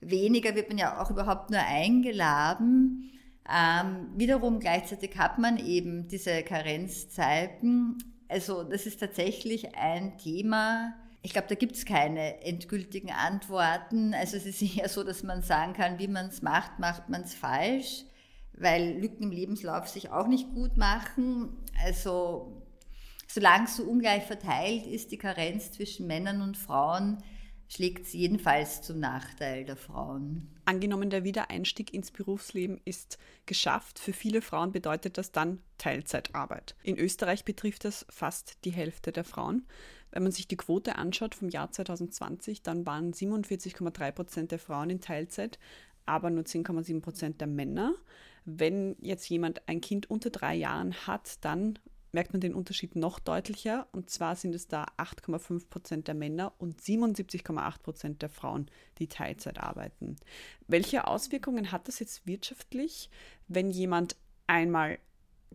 weniger 0.00 0.54
wird 0.54 0.68
man 0.68 0.78
ja 0.78 1.00
auch 1.00 1.10
überhaupt 1.10 1.50
nur 1.50 1.60
eingeladen. 1.60 3.10
Ähm, 3.48 4.08
wiederum 4.16 4.60
gleichzeitig 4.60 5.16
hat 5.16 5.38
man 5.38 5.56
eben 5.56 6.08
diese 6.08 6.42
Karenzzeiten 6.42 8.09
also 8.30 8.62
das 8.62 8.86
ist 8.86 9.00
tatsächlich 9.00 9.74
ein 9.76 10.16
Thema. 10.16 10.94
Ich 11.22 11.32
glaube, 11.32 11.48
da 11.48 11.56
gibt 11.56 11.76
es 11.76 11.84
keine 11.84 12.42
endgültigen 12.42 13.10
Antworten. 13.10 14.14
Also 14.14 14.36
es 14.36 14.46
ist 14.46 14.62
eher 14.76 14.88
so, 14.88 15.02
dass 15.04 15.22
man 15.22 15.42
sagen 15.42 15.74
kann, 15.74 15.98
wie 15.98 16.08
man 16.08 16.26
es 16.26 16.40
macht, 16.40 16.78
macht 16.78 17.08
man 17.08 17.22
es 17.22 17.34
falsch, 17.34 18.04
weil 18.52 18.98
Lücken 19.00 19.24
im 19.24 19.30
Lebenslauf 19.30 19.88
sich 19.88 20.10
auch 20.10 20.28
nicht 20.28 20.54
gut 20.54 20.76
machen. 20.76 21.56
Also 21.84 22.62
solange 23.26 23.64
es 23.64 23.76
so 23.76 23.84
ungleich 23.84 24.24
verteilt 24.24 24.86
ist, 24.86 25.10
die 25.12 25.18
Karenz 25.18 25.72
zwischen 25.72 26.06
Männern 26.06 26.40
und 26.40 26.56
Frauen, 26.56 27.18
schlägt 27.70 28.06
es 28.06 28.12
jedenfalls 28.12 28.82
zum 28.82 28.98
Nachteil 28.98 29.64
der 29.64 29.76
Frauen. 29.76 30.48
Angenommen, 30.64 31.08
der 31.08 31.24
Wiedereinstieg 31.24 31.94
ins 31.94 32.10
Berufsleben 32.10 32.80
ist 32.84 33.18
geschafft, 33.46 33.98
für 33.98 34.12
viele 34.12 34.42
Frauen 34.42 34.72
bedeutet 34.72 35.18
das 35.18 35.30
dann 35.30 35.60
Teilzeitarbeit. 35.78 36.74
In 36.82 36.98
Österreich 36.98 37.44
betrifft 37.44 37.84
das 37.84 38.04
fast 38.10 38.64
die 38.64 38.72
Hälfte 38.72 39.12
der 39.12 39.24
Frauen. 39.24 39.66
Wenn 40.10 40.24
man 40.24 40.32
sich 40.32 40.48
die 40.48 40.56
Quote 40.56 40.96
anschaut 40.96 41.36
vom 41.36 41.48
Jahr 41.48 41.70
2020, 41.70 42.62
dann 42.62 42.84
waren 42.86 43.12
47,3 43.12 44.10
Prozent 44.10 44.50
der 44.50 44.58
Frauen 44.58 44.90
in 44.90 45.00
Teilzeit, 45.00 45.60
aber 46.06 46.30
nur 46.30 46.42
10,7 46.42 47.00
Prozent 47.00 47.40
der 47.40 47.46
Männer. 47.46 47.94
Wenn 48.44 48.96
jetzt 49.00 49.28
jemand 49.28 49.68
ein 49.68 49.80
Kind 49.80 50.10
unter 50.10 50.30
drei 50.30 50.56
Jahren 50.56 50.94
hat, 51.06 51.44
dann 51.44 51.78
merkt 52.12 52.32
man 52.32 52.40
den 52.40 52.54
Unterschied 52.54 52.96
noch 52.96 53.18
deutlicher. 53.18 53.86
Und 53.92 54.10
zwar 54.10 54.36
sind 54.36 54.54
es 54.54 54.68
da 54.68 54.86
8,5 54.96 55.68
Prozent 55.68 56.08
der 56.08 56.14
Männer 56.14 56.52
und 56.58 56.80
77,8 56.80 57.82
Prozent 57.82 58.22
der 58.22 58.28
Frauen, 58.28 58.70
die 58.98 59.08
Teilzeit 59.08 59.58
arbeiten. 59.58 60.16
Welche 60.66 61.06
Auswirkungen 61.06 61.72
hat 61.72 61.88
das 61.88 61.98
jetzt 61.98 62.26
wirtschaftlich, 62.26 63.10
wenn 63.48 63.70
jemand 63.70 64.16
einmal 64.46 64.98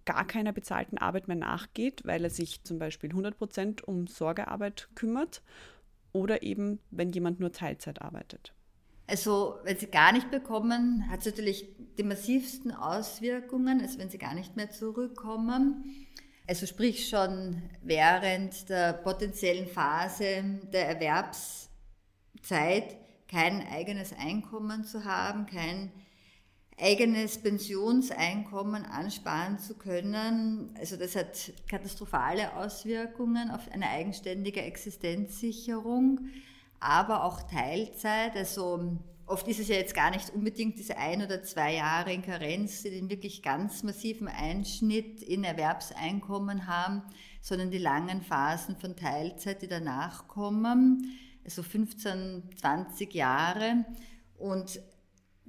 gar 0.06 0.26
keiner 0.26 0.54
bezahlten 0.54 0.98
Arbeit 0.98 1.28
mehr 1.28 1.38
nachgeht, 1.38 2.06
weil 2.06 2.24
er 2.24 2.30
sich 2.30 2.64
zum 2.64 2.80
Beispiel 2.80 3.10
100 3.10 3.38
Prozent 3.38 3.84
um 3.88 4.08
Sorgearbeit 4.08 4.90
kümmert 4.96 5.42
oder 6.12 6.44
eben, 6.44 6.80
wenn 6.92 7.12
jemand 7.12 7.40
nur 7.40 7.52
Teilzeit 7.52 8.02
arbeitet? 8.02 8.54
Also, 9.08 9.60
wenn 9.64 9.78
sie 9.78 9.88
gar 9.88 10.12
nicht 10.14 10.32
bekommen, 10.32 11.08
hat 11.10 11.20
es 11.20 11.26
natürlich 11.28 11.68
die 11.98 12.04
massivsten 12.04 12.72
Auswirkungen, 12.72 13.82
also 13.82 14.00
wenn 14.00 14.10
sie 14.10 14.18
gar 14.18 14.34
nicht 14.34 14.56
mehr 14.56 14.72
zurückkommen. 14.72 16.08
Also 16.48 16.68
sprich 16.68 17.10
schon 17.10 17.64
während 17.82 18.70
der 18.70 18.94
potenziellen 18.94 19.68
Phase 19.68 20.44
der 20.72 20.90
Erwerbszeit 20.90 22.98
kein 23.28 23.68
eigenes 23.68 24.14
Einkommen 24.14 24.84
zu 24.84 25.06
haben, 25.06 25.48
kein 25.48 25.92
eigenes 26.80 27.42
Pensionseinkommen 27.42 28.86
ansparen 28.86 29.58
zu 29.58 29.76
können. 29.76 30.72
Also 30.78 30.98
das 30.98 31.16
hat 31.16 31.52
katastrophale 31.68 32.56
Auswirkungen 32.56 33.50
auf 33.50 33.72
eine 33.72 33.90
eigenständige 33.90 34.62
Existenzsicherung, 34.62 36.20
aber 36.80 37.24
auch 37.24 37.42
Teilzeit, 37.44 38.36
also 38.36 39.00
Oft 39.28 39.48
ist 39.48 39.60
es 39.60 39.70
ja 39.70 39.76
jetzt 39.76 39.96
gar 39.96 40.12
nicht 40.12 40.30
unbedingt 40.30 40.78
diese 40.78 40.98
ein 40.98 41.24
oder 41.24 41.42
zwei 41.42 41.74
Jahre 41.76 42.14
in 42.14 42.22
Karenz, 42.22 42.84
die 42.84 42.92
den 42.92 43.10
wirklich 43.10 43.42
ganz 43.42 43.82
massiven 43.82 44.28
Einschnitt 44.28 45.24
in 45.24 45.44
Erwerbseinkommen 45.44 46.68
haben, 46.68 47.02
sondern 47.42 47.72
die 47.72 47.80
langen 47.80 48.22
Phasen 48.22 48.76
von 48.76 48.96
Teilzeit, 48.96 49.64
die 49.64 49.68
danach 49.68 50.28
kommen, 50.28 51.18
also 51.44 51.64
15, 51.64 52.52
20 52.56 53.16
Jahre. 53.16 53.86
Und 54.38 54.80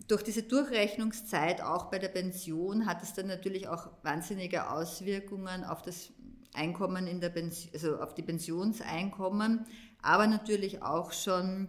durch 0.09 0.23
diese 0.23 0.43
Durchrechnungszeit 0.43 1.61
auch 1.61 1.91
bei 1.91 1.99
der 1.99 2.09
Pension 2.09 2.87
hat 2.87 3.03
es 3.03 3.13
dann 3.13 3.27
natürlich 3.27 3.69
auch 3.69 3.91
wahnsinnige 4.03 4.71
Auswirkungen 4.71 5.65
auf 5.65 5.83
das 5.83 6.13
Einkommen 6.55 7.07
in 7.07 7.21
der 7.21 7.29
Pension, 7.29 7.71
also 7.75 7.97
auf 7.99 8.15
die 8.15 8.23
Pensionseinkommen, 8.23 9.67
aber 10.01 10.27
natürlich 10.27 10.83
auch 10.83 11.13
schon 11.13 11.69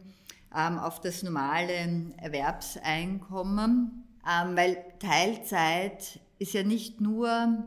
ähm, 0.55 0.77
auf 0.77 0.99
das 1.01 1.23
normale 1.23 2.13
Erwerbseinkommen, 2.17 4.03
ähm, 4.25 4.55
weil 4.55 4.83
Teilzeit 4.99 6.19
ist 6.39 6.53
ja 6.53 6.63
nicht 6.63 7.01
nur, 7.01 7.65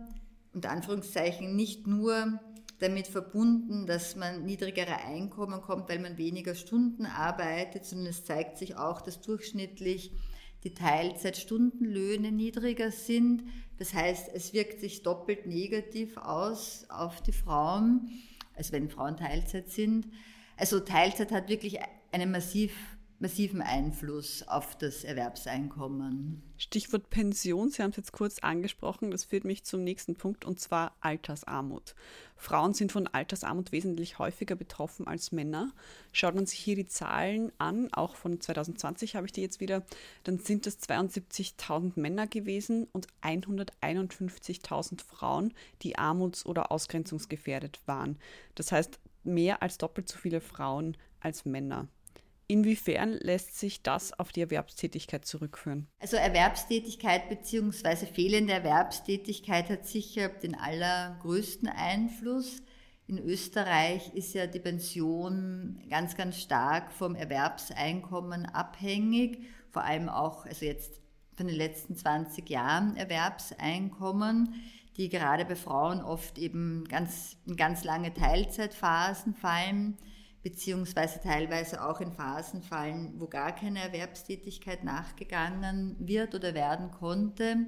unter 0.52 0.70
Anführungszeichen, 0.70 1.56
nicht 1.56 1.86
nur 1.86 2.40
damit 2.78 3.06
verbunden, 3.08 3.86
dass 3.86 4.16
man 4.16 4.44
niedrigere 4.44 4.96
Einkommen 5.04 5.60
kommt, 5.60 5.88
weil 5.88 5.98
man 5.98 6.16
weniger 6.18 6.54
Stunden 6.54 7.04
arbeitet, 7.04 7.84
sondern 7.84 8.08
es 8.08 8.24
zeigt 8.24 8.56
sich 8.56 8.76
auch, 8.76 9.02
dass 9.02 9.20
durchschnittlich 9.20 10.12
die 10.64 10.74
Teilzeitstundenlöhne 10.74 12.32
niedriger 12.32 12.90
sind. 12.90 13.44
Das 13.78 13.94
heißt, 13.94 14.30
es 14.34 14.52
wirkt 14.52 14.80
sich 14.80 15.02
doppelt 15.02 15.46
negativ 15.46 16.16
aus 16.16 16.86
auf 16.88 17.22
die 17.22 17.32
Frauen, 17.32 18.10
als 18.54 18.72
wenn 18.72 18.90
Frauen 18.90 19.16
Teilzeit 19.16 19.70
sind. 19.70 20.08
Also 20.56 20.80
Teilzeit 20.80 21.32
hat 21.32 21.48
wirklich 21.48 21.78
eine 22.12 22.26
massiv 22.26 22.72
massiven 23.20 23.60
Einfluss 23.60 24.42
auf 24.48 24.76
das 24.76 25.04
Erwerbseinkommen. 25.04 26.42
Stichwort 26.56 27.10
Pension, 27.10 27.68
Sie 27.70 27.82
haben 27.82 27.90
es 27.90 27.98
jetzt 27.98 28.12
kurz 28.12 28.38
angesprochen, 28.38 29.10
das 29.10 29.24
führt 29.24 29.44
mich 29.44 29.62
zum 29.64 29.84
nächsten 29.84 30.16
Punkt 30.16 30.46
und 30.46 30.58
zwar 30.58 30.96
Altersarmut. 31.00 31.94
Frauen 32.36 32.72
sind 32.72 32.92
von 32.92 33.06
Altersarmut 33.06 33.72
wesentlich 33.72 34.18
häufiger 34.18 34.56
betroffen 34.56 35.06
als 35.06 35.32
Männer. 35.32 35.72
Schaut 36.12 36.34
man 36.34 36.46
sich 36.46 36.58
hier 36.58 36.76
die 36.76 36.86
Zahlen 36.86 37.52
an, 37.58 37.92
auch 37.92 38.16
von 38.16 38.40
2020 38.40 39.16
habe 39.16 39.26
ich 39.26 39.32
die 39.32 39.42
jetzt 39.42 39.60
wieder, 39.60 39.84
dann 40.24 40.38
sind 40.38 40.66
es 40.66 40.80
72.000 40.80 42.00
Männer 42.00 42.26
gewesen 42.26 42.88
und 42.92 43.06
151.000 43.20 45.04
Frauen, 45.04 45.52
die 45.82 45.98
armuts- 45.98 46.46
oder 46.46 46.72
ausgrenzungsgefährdet 46.72 47.80
waren. 47.84 48.18
Das 48.54 48.72
heißt, 48.72 48.98
mehr 49.24 49.62
als 49.62 49.76
doppelt 49.76 50.08
so 50.08 50.16
viele 50.16 50.40
Frauen 50.40 50.96
als 51.20 51.44
Männer. 51.44 51.86
Inwiefern 52.50 53.12
lässt 53.12 53.60
sich 53.60 53.80
das 53.80 54.12
auf 54.18 54.32
die 54.32 54.40
Erwerbstätigkeit 54.40 55.24
zurückführen? 55.24 55.86
Also 56.00 56.16
Erwerbstätigkeit 56.16 57.28
bzw. 57.28 58.06
fehlende 58.06 58.52
Erwerbstätigkeit 58.52 59.70
hat 59.70 59.86
sicher 59.86 60.30
den 60.30 60.56
allergrößten 60.56 61.68
Einfluss. 61.68 62.60
In 63.06 63.18
Österreich 63.18 64.12
ist 64.14 64.34
ja 64.34 64.48
die 64.48 64.58
Pension 64.58 65.80
ganz, 65.88 66.16
ganz 66.16 66.40
stark 66.40 66.90
vom 66.90 67.14
Erwerbseinkommen 67.14 68.46
abhängig, 68.46 69.44
vor 69.70 69.84
allem 69.84 70.08
auch, 70.08 70.44
also 70.44 70.66
jetzt 70.66 71.00
von 71.36 71.46
den 71.46 71.56
letzten 71.56 71.94
20 71.94 72.50
Jahren 72.50 72.96
Erwerbseinkommen, 72.96 74.54
die 74.96 75.08
gerade 75.08 75.44
bei 75.44 75.54
Frauen 75.54 76.02
oft 76.02 76.36
eben 76.36 76.82
ganz, 76.88 77.36
in 77.46 77.54
ganz 77.54 77.84
lange 77.84 78.12
Teilzeitphasen 78.12 79.34
fallen 79.34 79.96
beziehungsweise 80.42 81.20
teilweise 81.20 81.84
auch 81.84 82.00
in 82.00 82.12
Phasen 82.12 82.62
fallen, 82.62 83.14
wo 83.18 83.26
gar 83.26 83.54
keine 83.54 83.80
Erwerbstätigkeit 83.80 84.84
nachgegangen 84.84 85.96
wird 85.98 86.34
oder 86.34 86.54
werden 86.54 86.90
konnte. 86.90 87.66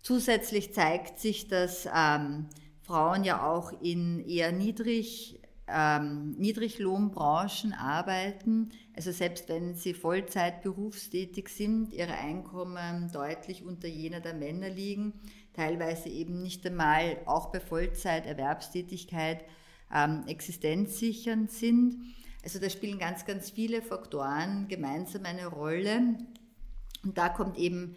Zusätzlich 0.00 0.72
zeigt 0.72 1.18
sich, 1.18 1.48
dass 1.48 1.86
ähm, 1.94 2.46
Frauen 2.82 3.24
ja 3.24 3.44
auch 3.44 3.72
in 3.82 4.26
eher 4.26 4.52
niedrig, 4.52 5.42
ähm, 5.66 6.30
Niedriglohnbranchen 6.38 7.72
arbeiten. 7.72 8.70
Also 8.94 9.10
selbst 9.10 9.48
wenn 9.48 9.74
sie 9.74 9.92
Vollzeit 9.92 10.62
berufstätig 10.62 11.48
sind, 11.48 11.92
ihre 11.92 12.14
Einkommen 12.14 13.10
deutlich 13.12 13.64
unter 13.64 13.88
jener 13.88 14.20
der 14.20 14.34
Männer 14.34 14.70
liegen, 14.70 15.12
teilweise 15.52 16.08
eben 16.08 16.40
nicht 16.40 16.64
einmal 16.64 17.18
auch 17.26 17.50
bei 17.50 17.58
Vollzeiterwerbstätigkeit 17.58 19.44
ähm, 19.94 20.24
existenzsichernd 20.26 21.50
sind. 21.50 22.14
Also 22.42 22.58
da 22.58 22.70
spielen 22.70 22.98
ganz, 22.98 23.24
ganz 23.24 23.50
viele 23.50 23.82
Faktoren 23.82 24.68
gemeinsam 24.68 25.24
eine 25.24 25.46
Rolle. 25.46 26.16
Und 27.02 27.18
da 27.18 27.28
kommt 27.28 27.58
eben 27.58 27.96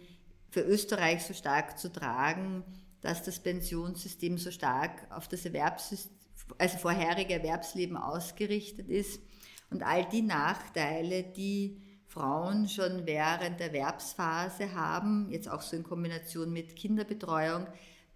für 0.50 0.62
Österreich 0.62 1.24
so 1.24 1.34
stark 1.34 1.78
zu 1.78 1.92
tragen, 1.92 2.64
dass 3.00 3.22
das 3.22 3.40
Pensionssystem 3.40 4.38
so 4.38 4.50
stark 4.50 5.06
auf 5.10 5.28
das 5.28 5.44
Erwerbssystem, 5.44 6.16
also 6.58 6.78
vorherige 6.78 7.34
Erwerbsleben 7.34 7.96
ausgerichtet 7.96 8.88
ist 8.88 9.20
und 9.70 9.82
all 9.82 10.08
die 10.08 10.22
Nachteile, 10.22 11.22
die 11.22 11.80
Frauen 12.06 12.68
schon 12.68 13.06
während 13.06 13.60
der 13.60 13.68
Erwerbsphase 13.68 14.74
haben, 14.74 15.30
jetzt 15.30 15.48
auch 15.48 15.62
so 15.62 15.76
in 15.76 15.84
Kombination 15.84 16.52
mit 16.52 16.74
Kinderbetreuung, 16.74 17.68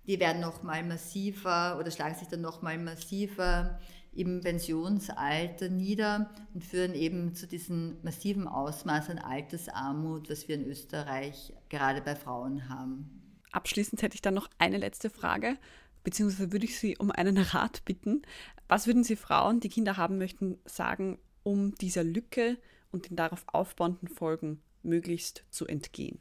die 0.07 0.21
werden 0.21 0.41
nochmal 0.41 0.85
massiver 0.85 1.79
oder 1.79 1.91
schlagen 1.91 2.15
sich 2.15 2.29
dann 2.29 2.41
nochmal 2.41 2.79
massiver 2.79 3.79
im 4.13 4.41
Pensionsalter 4.41 5.69
nieder 5.69 6.31
und 6.53 6.65
führen 6.65 6.95
eben 6.95 7.35
zu 7.35 7.47
diesem 7.47 7.97
massiven 8.03 8.47
Ausmaß 8.47 9.11
an 9.11 9.19
Altersarmut, 9.19 10.31
was 10.31 10.47
wir 10.49 10.55
in 10.55 10.67
Österreich 10.67 11.53
gerade 11.69 12.01
bei 12.01 12.15
Frauen 12.15 12.69
haben. 12.69 13.23
Abschließend 13.53 14.03
hätte 14.03 14.15
ich 14.15 14.23
dann 14.23 14.35
noch 14.35 14.49
eine 14.59 14.79
letzte 14.79 15.11
Frage, 15.11 15.57
beziehungsweise 16.03 16.53
würde 16.53 16.65
ich 16.65 16.79
Sie 16.79 16.97
um 16.97 17.11
einen 17.11 17.39
Rat 17.39 17.85
bitten. 17.85 18.23
Was 18.69 18.87
würden 18.87 19.05
Sie 19.05 19.17
Frauen, 19.17 19.61
die 19.61 19.69
Kinder 19.69 19.97
haben 19.97 20.19
möchten, 20.19 20.59
sagen, 20.65 21.19
um 21.43 21.75
dieser 21.77 22.05
Lücke 22.05 22.59
und 22.91 23.11
den 23.11 23.17
darauf 23.17 23.45
aufbauenden 23.47 24.09
Folgen 24.09 24.61
möglichst 24.83 25.45
zu 25.51 25.67
entgehen? 25.67 26.19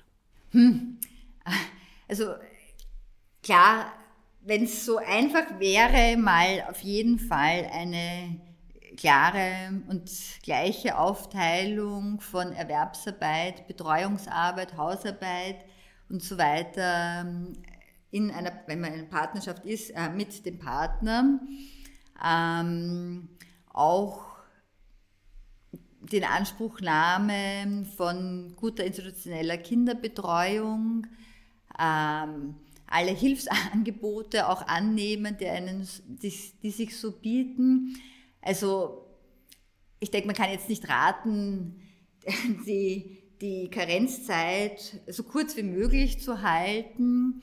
Hm. 0.51 0.99
Also 2.07 2.35
Klar, 3.43 3.91
wenn 4.41 4.63
es 4.63 4.85
so 4.85 4.97
einfach 4.97 5.59
wäre, 5.59 6.17
mal 6.17 6.65
auf 6.69 6.79
jeden 6.79 7.19
Fall 7.19 7.69
eine 7.71 8.39
klare 8.95 9.81
und 9.89 10.09
gleiche 10.43 10.97
Aufteilung 10.97 12.21
von 12.21 12.53
Erwerbsarbeit, 12.53 13.67
Betreuungsarbeit, 13.67 14.77
Hausarbeit 14.77 15.65
und 16.09 16.23
so 16.23 16.37
weiter 16.37 17.21
ähm, 17.21 17.53
in 18.11 18.31
einer, 18.31 18.51
wenn 18.67 18.79
man 18.79 18.93
in 18.93 18.99
einer 18.99 19.09
Partnerschaft 19.09 19.65
ist, 19.65 19.89
äh, 19.89 20.09
mit 20.09 20.45
dem 20.45 20.59
Partner. 20.59 21.39
Ähm, 22.23 23.27
auch 23.73 24.23
den 25.99 26.23
Anspruchnahme 26.23 27.85
von 27.97 28.53
guter 28.55 28.85
institutioneller 28.85 29.57
Kinderbetreuung, 29.57 31.07
ähm, 31.79 32.55
alle 32.93 33.11
Hilfsangebote 33.11 34.47
auch 34.47 34.67
annehmen, 34.67 35.35
die, 35.39 35.47
einen, 35.47 35.87
die, 36.05 36.33
die 36.61 36.71
sich 36.71 36.95
so 36.95 37.11
bieten. 37.11 37.97
Also 38.41 39.07
ich 39.99 40.11
denke, 40.11 40.27
man 40.27 40.35
kann 40.35 40.51
jetzt 40.51 40.69
nicht 40.69 40.87
raten, 40.87 41.81
die, 42.67 43.23
die 43.41 43.69
Karenzzeit 43.69 45.01
so 45.07 45.23
kurz 45.23 45.57
wie 45.57 45.63
möglich 45.63 46.21
zu 46.21 46.43
halten, 46.43 47.41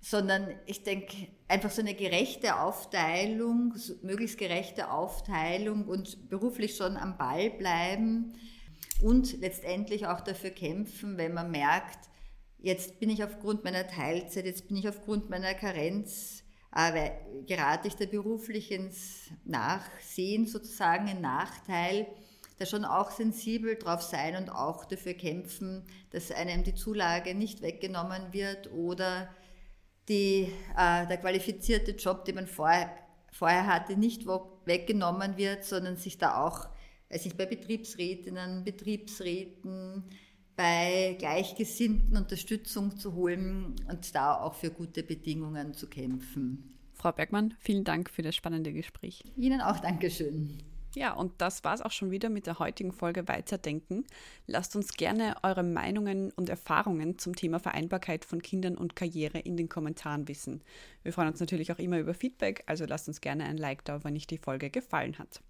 sondern 0.00 0.48
ich 0.66 0.82
denke, 0.82 1.28
einfach 1.46 1.70
so 1.70 1.80
eine 1.80 1.94
gerechte 1.94 2.60
Aufteilung, 2.60 3.74
möglichst 4.02 4.38
gerechte 4.38 4.90
Aufteilung 4.90 5.86
und 5.86 6.28
beruflich 6.28 6.76
schon 6.76 6.96
am 6.96 7.16
Ball 7.16 7.50
bleiben 7.50 8.32
und 9.00 9.40
letztendlich 9.40 10.06
auch 10.06 10.22
dafür 10.22 10.50
kämpfen, 10.50 11.18
wenn 11.18 11.34
man 11.34 11.50
merkt, 11.52 12.08
jetzt 12.58 12.98
bin 13.00 13.10
ich 13.10 13.22
aufgrund 13.24 13.64
meiner 13.64 13.86
Teilzeit, 13.86 14.44
jetzt 14.44 14.68
bin 14.68 14.76
ich 14.76 14.88
aufgrund 14.88 15.30
meiner 15.30 15.54
Karenz, 15.54 16.44
äh, 16.74 17.10
gerate 17.46 17.88
ich 17.88 17.94
da 17.94 18.06
beruflich 18.06 18.70
ins 18.70 19.30
Nachsehen 19.44 20.46
sozusagen, 20.46 21.08
ein 21.08 21.20
Nachteil, 21.20 22.06
da 22.58 22.66
schon 22.66 22.84
auch 22.84 23.10
sensibel 23.10 23.76
drauf 23.76 24.02
sein 24.02 24.36
und 24.36 24.50
auch 24.50 24.84
dafür 24.84 25.14
kämpfen, 25.14 25.84
dass 26.10 26.32
einem 26.32 26.64
die 26.64 26.74
Zulage 26.74 27.34
nicht 27.34 27.62
weggenommen 27.62 28.32
wird 28.32 28.70
oder 28.72 29.28
die, 30.08 30.52
äh, 30.76 31.06
der 31.06 31.18
qualifizierte 31.18 31.92
Job, 31.92 32.24
den 32.24 32.34
man 32.34 32.46
vorher, 32.46 32.90
vorher 33.30 33.66
hatte, 33.66 33.96
nicht 33.96 34.26
weggenommen 34.64 35.36
wird, 35.36 35.64
sondern 35.64 35.96
sich 35.96 36.18
da 36.18 36.44
auch, 36.44 36.68
weiß 37.10 37.26
ich, 37.26 37.36
bei 37.36 37.46
Betriebsrätinnen, 37.46 38.64
Betriebsräten, 38.64 40.04
bei 40.58 41.14
Gleichgesinnten 41.20 42.16
Unterstützung 42.16 42.98
zu 42.98 43.14
holen 43.14 43.76
und 43.88 44.14
da 44.14 44.34
auch 44.34 44.54
für 44.54 44.70
gute 44.70 45.04
Bedingungen 45.04 45.72
zu 45.72 45.86
kämpfen. 45.86 46.74
Frau 46.94 47.12
Bergmann, 47.12 47.54
vielen 47.60 47.84
Dank 47.84 48.10
für 48.10 48.22
das 48.22 48.34
spannende 48.34 48.72
Gespräch. 48.72 49.22
Ihnen 49.36 49.60
auch 49.60 49.78
Dankeschön. 49.78 50.58
Ja, 50.94 51.12
und 51.12 51.32
das 51.38 51.64
war 51.64 51.74
es 51.74 51.82
auch 51.82 51.90
schon 51.90 52.10
wieder 52.10 52.30
mit 52.30 52.46
der 52.46 52.58
heutigen 52.58 52.92
Folge 52.92 53.28
Weiterdenken. 53.28 54.06
Lasst 54.46 54.74
uns 54.74 54.94
gerne 54.94 55.36
eure 55.42 55.62
Meinungen 55.62 56.32
und 56.32 56.48
Erfahrungen 56.48 57.18
zum 57.18 57.36
Thema 57.36 57.58
Vereinbarkeit 57.58 58.24
von 58.24 58.40
Kindern 58.40 58.76
und 58.76 58.96
Karriere 58.96 59.38
in 59.38 59.56
den 59.58 59.68
Kommentaren 59.68 60.28
wissen. 60.28 60.62
Wir 61.02 61.12
freuen 61.12 61.28
uns 61.28 61.40
natürlich 61.40 61.70
auch 61.70 61.78
immer 61.78 61.98
über 61.98 62.14
Feedback, 62.14 62.62
also 62.66 62.86
lasst 62.86 63.06
uns 63.06 63.20
gerne 63.20 63.44
ein 63.44 63.58
Like 63.58 63.84
da, 63.84 64.02
wenn 64.02 64.16
euch 64.16 64.26
die 64.26 64.38
Folge 64.38 64.70
gefallen 64.70 65.18
hat. 65.18 65.42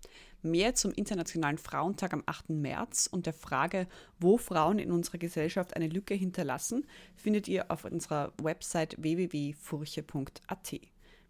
Mehr 0.43 0.75
zum 0.75 0.93
Internationalen 0.93 1.59
Frauentag 1.59 2.13
am 2.13 2.25
8. 2.27 2.51
März 2.51 3.09
und 3.11 3.27
der 3.27 3.33
Frage, 3.33 3.87
wo 4.19 4.39
Frauen 4.39 4.79
in 4.79 4.91
unserer 4.91 5.19
Gesellschaft 5.19 5.77
eine 5.77 5.89
Lücke 5.89 6.15
hinterlassen, 6.15 6.85
findet 7.17 7.47
ihr 7.47 7.71
auf 7.71 7.85
unserer 7.85 8.33
Website 8.43 8.97
www.furche.at. 8.99 10.81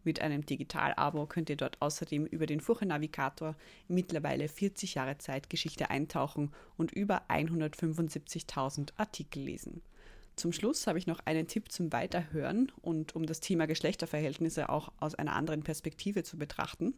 Mit 0.09 0.23
einem 0.23 0.47
Digital-Abo 0.47 1.27
könnt 1.27 1.51
ihr 1.51 1.59
dort 1.59 1.83
außerdem 1.83 2.25
über 2.25 2.47
den 2.47 2.63
Furche-Navigator 2.63 3.55
mittlerweile 3.89 4.49
40 4.49 4.95
Jahre 4.95 5.19
Zeitgeschichte 5.19 5.91
eintauchen 5.91 6.51
und 6.79 6.93
über 6.93 7.29
175.000 7.29 8.93
Artikel 8.97 9.43
lesen. 9.43 9.83
Zum 10.35 10.55
Schluss 10.55 10.87
habe 10.87 10.99
ich 10.99 11.07
noch 11.07 11.21
einen 11.27 11.47
Tipp 11.47 11.71
zum 11.71 11.93
Weiterhören 11.93 12.73
und 12.81 13.17
um 13.17 13.27
das 13.27 13.41
Thema 13.41 13.67
Geschlechterverhältnisse 13.67 14.71
auch 14.71 14.93
aus 14.99 15.15
einer 15.15 15.35
anderen 15.35 15.63
Perspektive 15.63 16.23
zu 16.23 16.39
betrachten. 16.39 16.95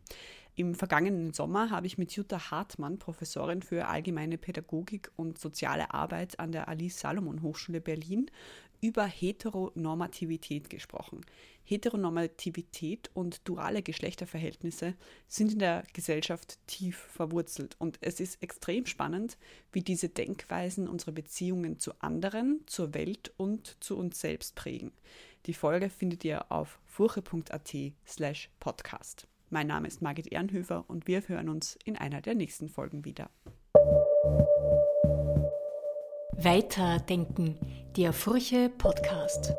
Im 0.54 0.76
vergangenen 0.76 1.32
Sommer 1.32 1.70
habe 1.70 1.88
ich 1.88 1.98
mit 1.98 2.12
Jutta 2.12 2.50
Hartmann, 2.52 2.98
Professorin 2.98 3.62
für 3.62 3.88
allgemeine 3.88 4.38
Pädagogik 4.38 5.10
und 5.16 5.38
soziale 5.38 5.92
Arbeit 5.94 6.38
an 6.38 6.52
der 6.52 6.68
Alice 6.68 7.00
Salomon 7.00 7.42
Hochschule 7.42 7.80
Berlin, 7.80 8.30
über 8.80 9.04
Heteronormativität 9.04 10.70
gesprochen. 10.70 11.20
Heteronormativität 11.64 13.10
und 13.14 13.46
duale 13.48 13.82
Geschlechterverhältnisse 13.82 14.94
sind 15.28 15.52
in 15.52 15.58
der 15.60 15.84
Gesellschaft 15.92 16.58
tief 16.66 16.96
verwurzelt 16.96 17.76
und 17.78 17.98
es 18.00 18.18
ist 18.18 18.42
extrem 18.42 18.86
spannend, 18.86 19.38
wie 19.72 19.82
diese 19.82 20.08
Denkweisen 20.08 20.88
unsere 20.88 21.12
Beziehungen 21.12 21.78
zu 21.78 21.92
anderen, 22.00 22.60
zur 22.66 22.94
Welt 22.94 23.32
und 23.36 23.76
zu 23.80 23.96
uns 23.96 24.20
selbst 24.20 24.56
prägen. 24.56 24.92
Die 25.46 25.54
Folge 25.54 25.90
findet 25.90 26.24
ihr 26.24 26.50
auf 26.50 26.80
furche.at 26.86 27.74
slash 28.06 28.50
podcast. 28.58 29.26
Mein 29.48 29.66
Name 29.66 29.88
ist 29.88 30.02
Margit 30.02 30.30
Ehrenhöfer 30.32 30.84
und 30.88 31.06
wir 31.06 31.26
hören 31.28 31.48
uns 31.48 31.78
in 31.84 31.96
einer 31.96 32.20
der 32.20 32.34
nächsten 32.34 32.68
Folgen 32.68 33.04
wieder. 33.04 33.30
Weiterdenken, 36.42 37.58
der 37.96 38.12
Furche 38.12 38.68
Podcast. 38.68 39.52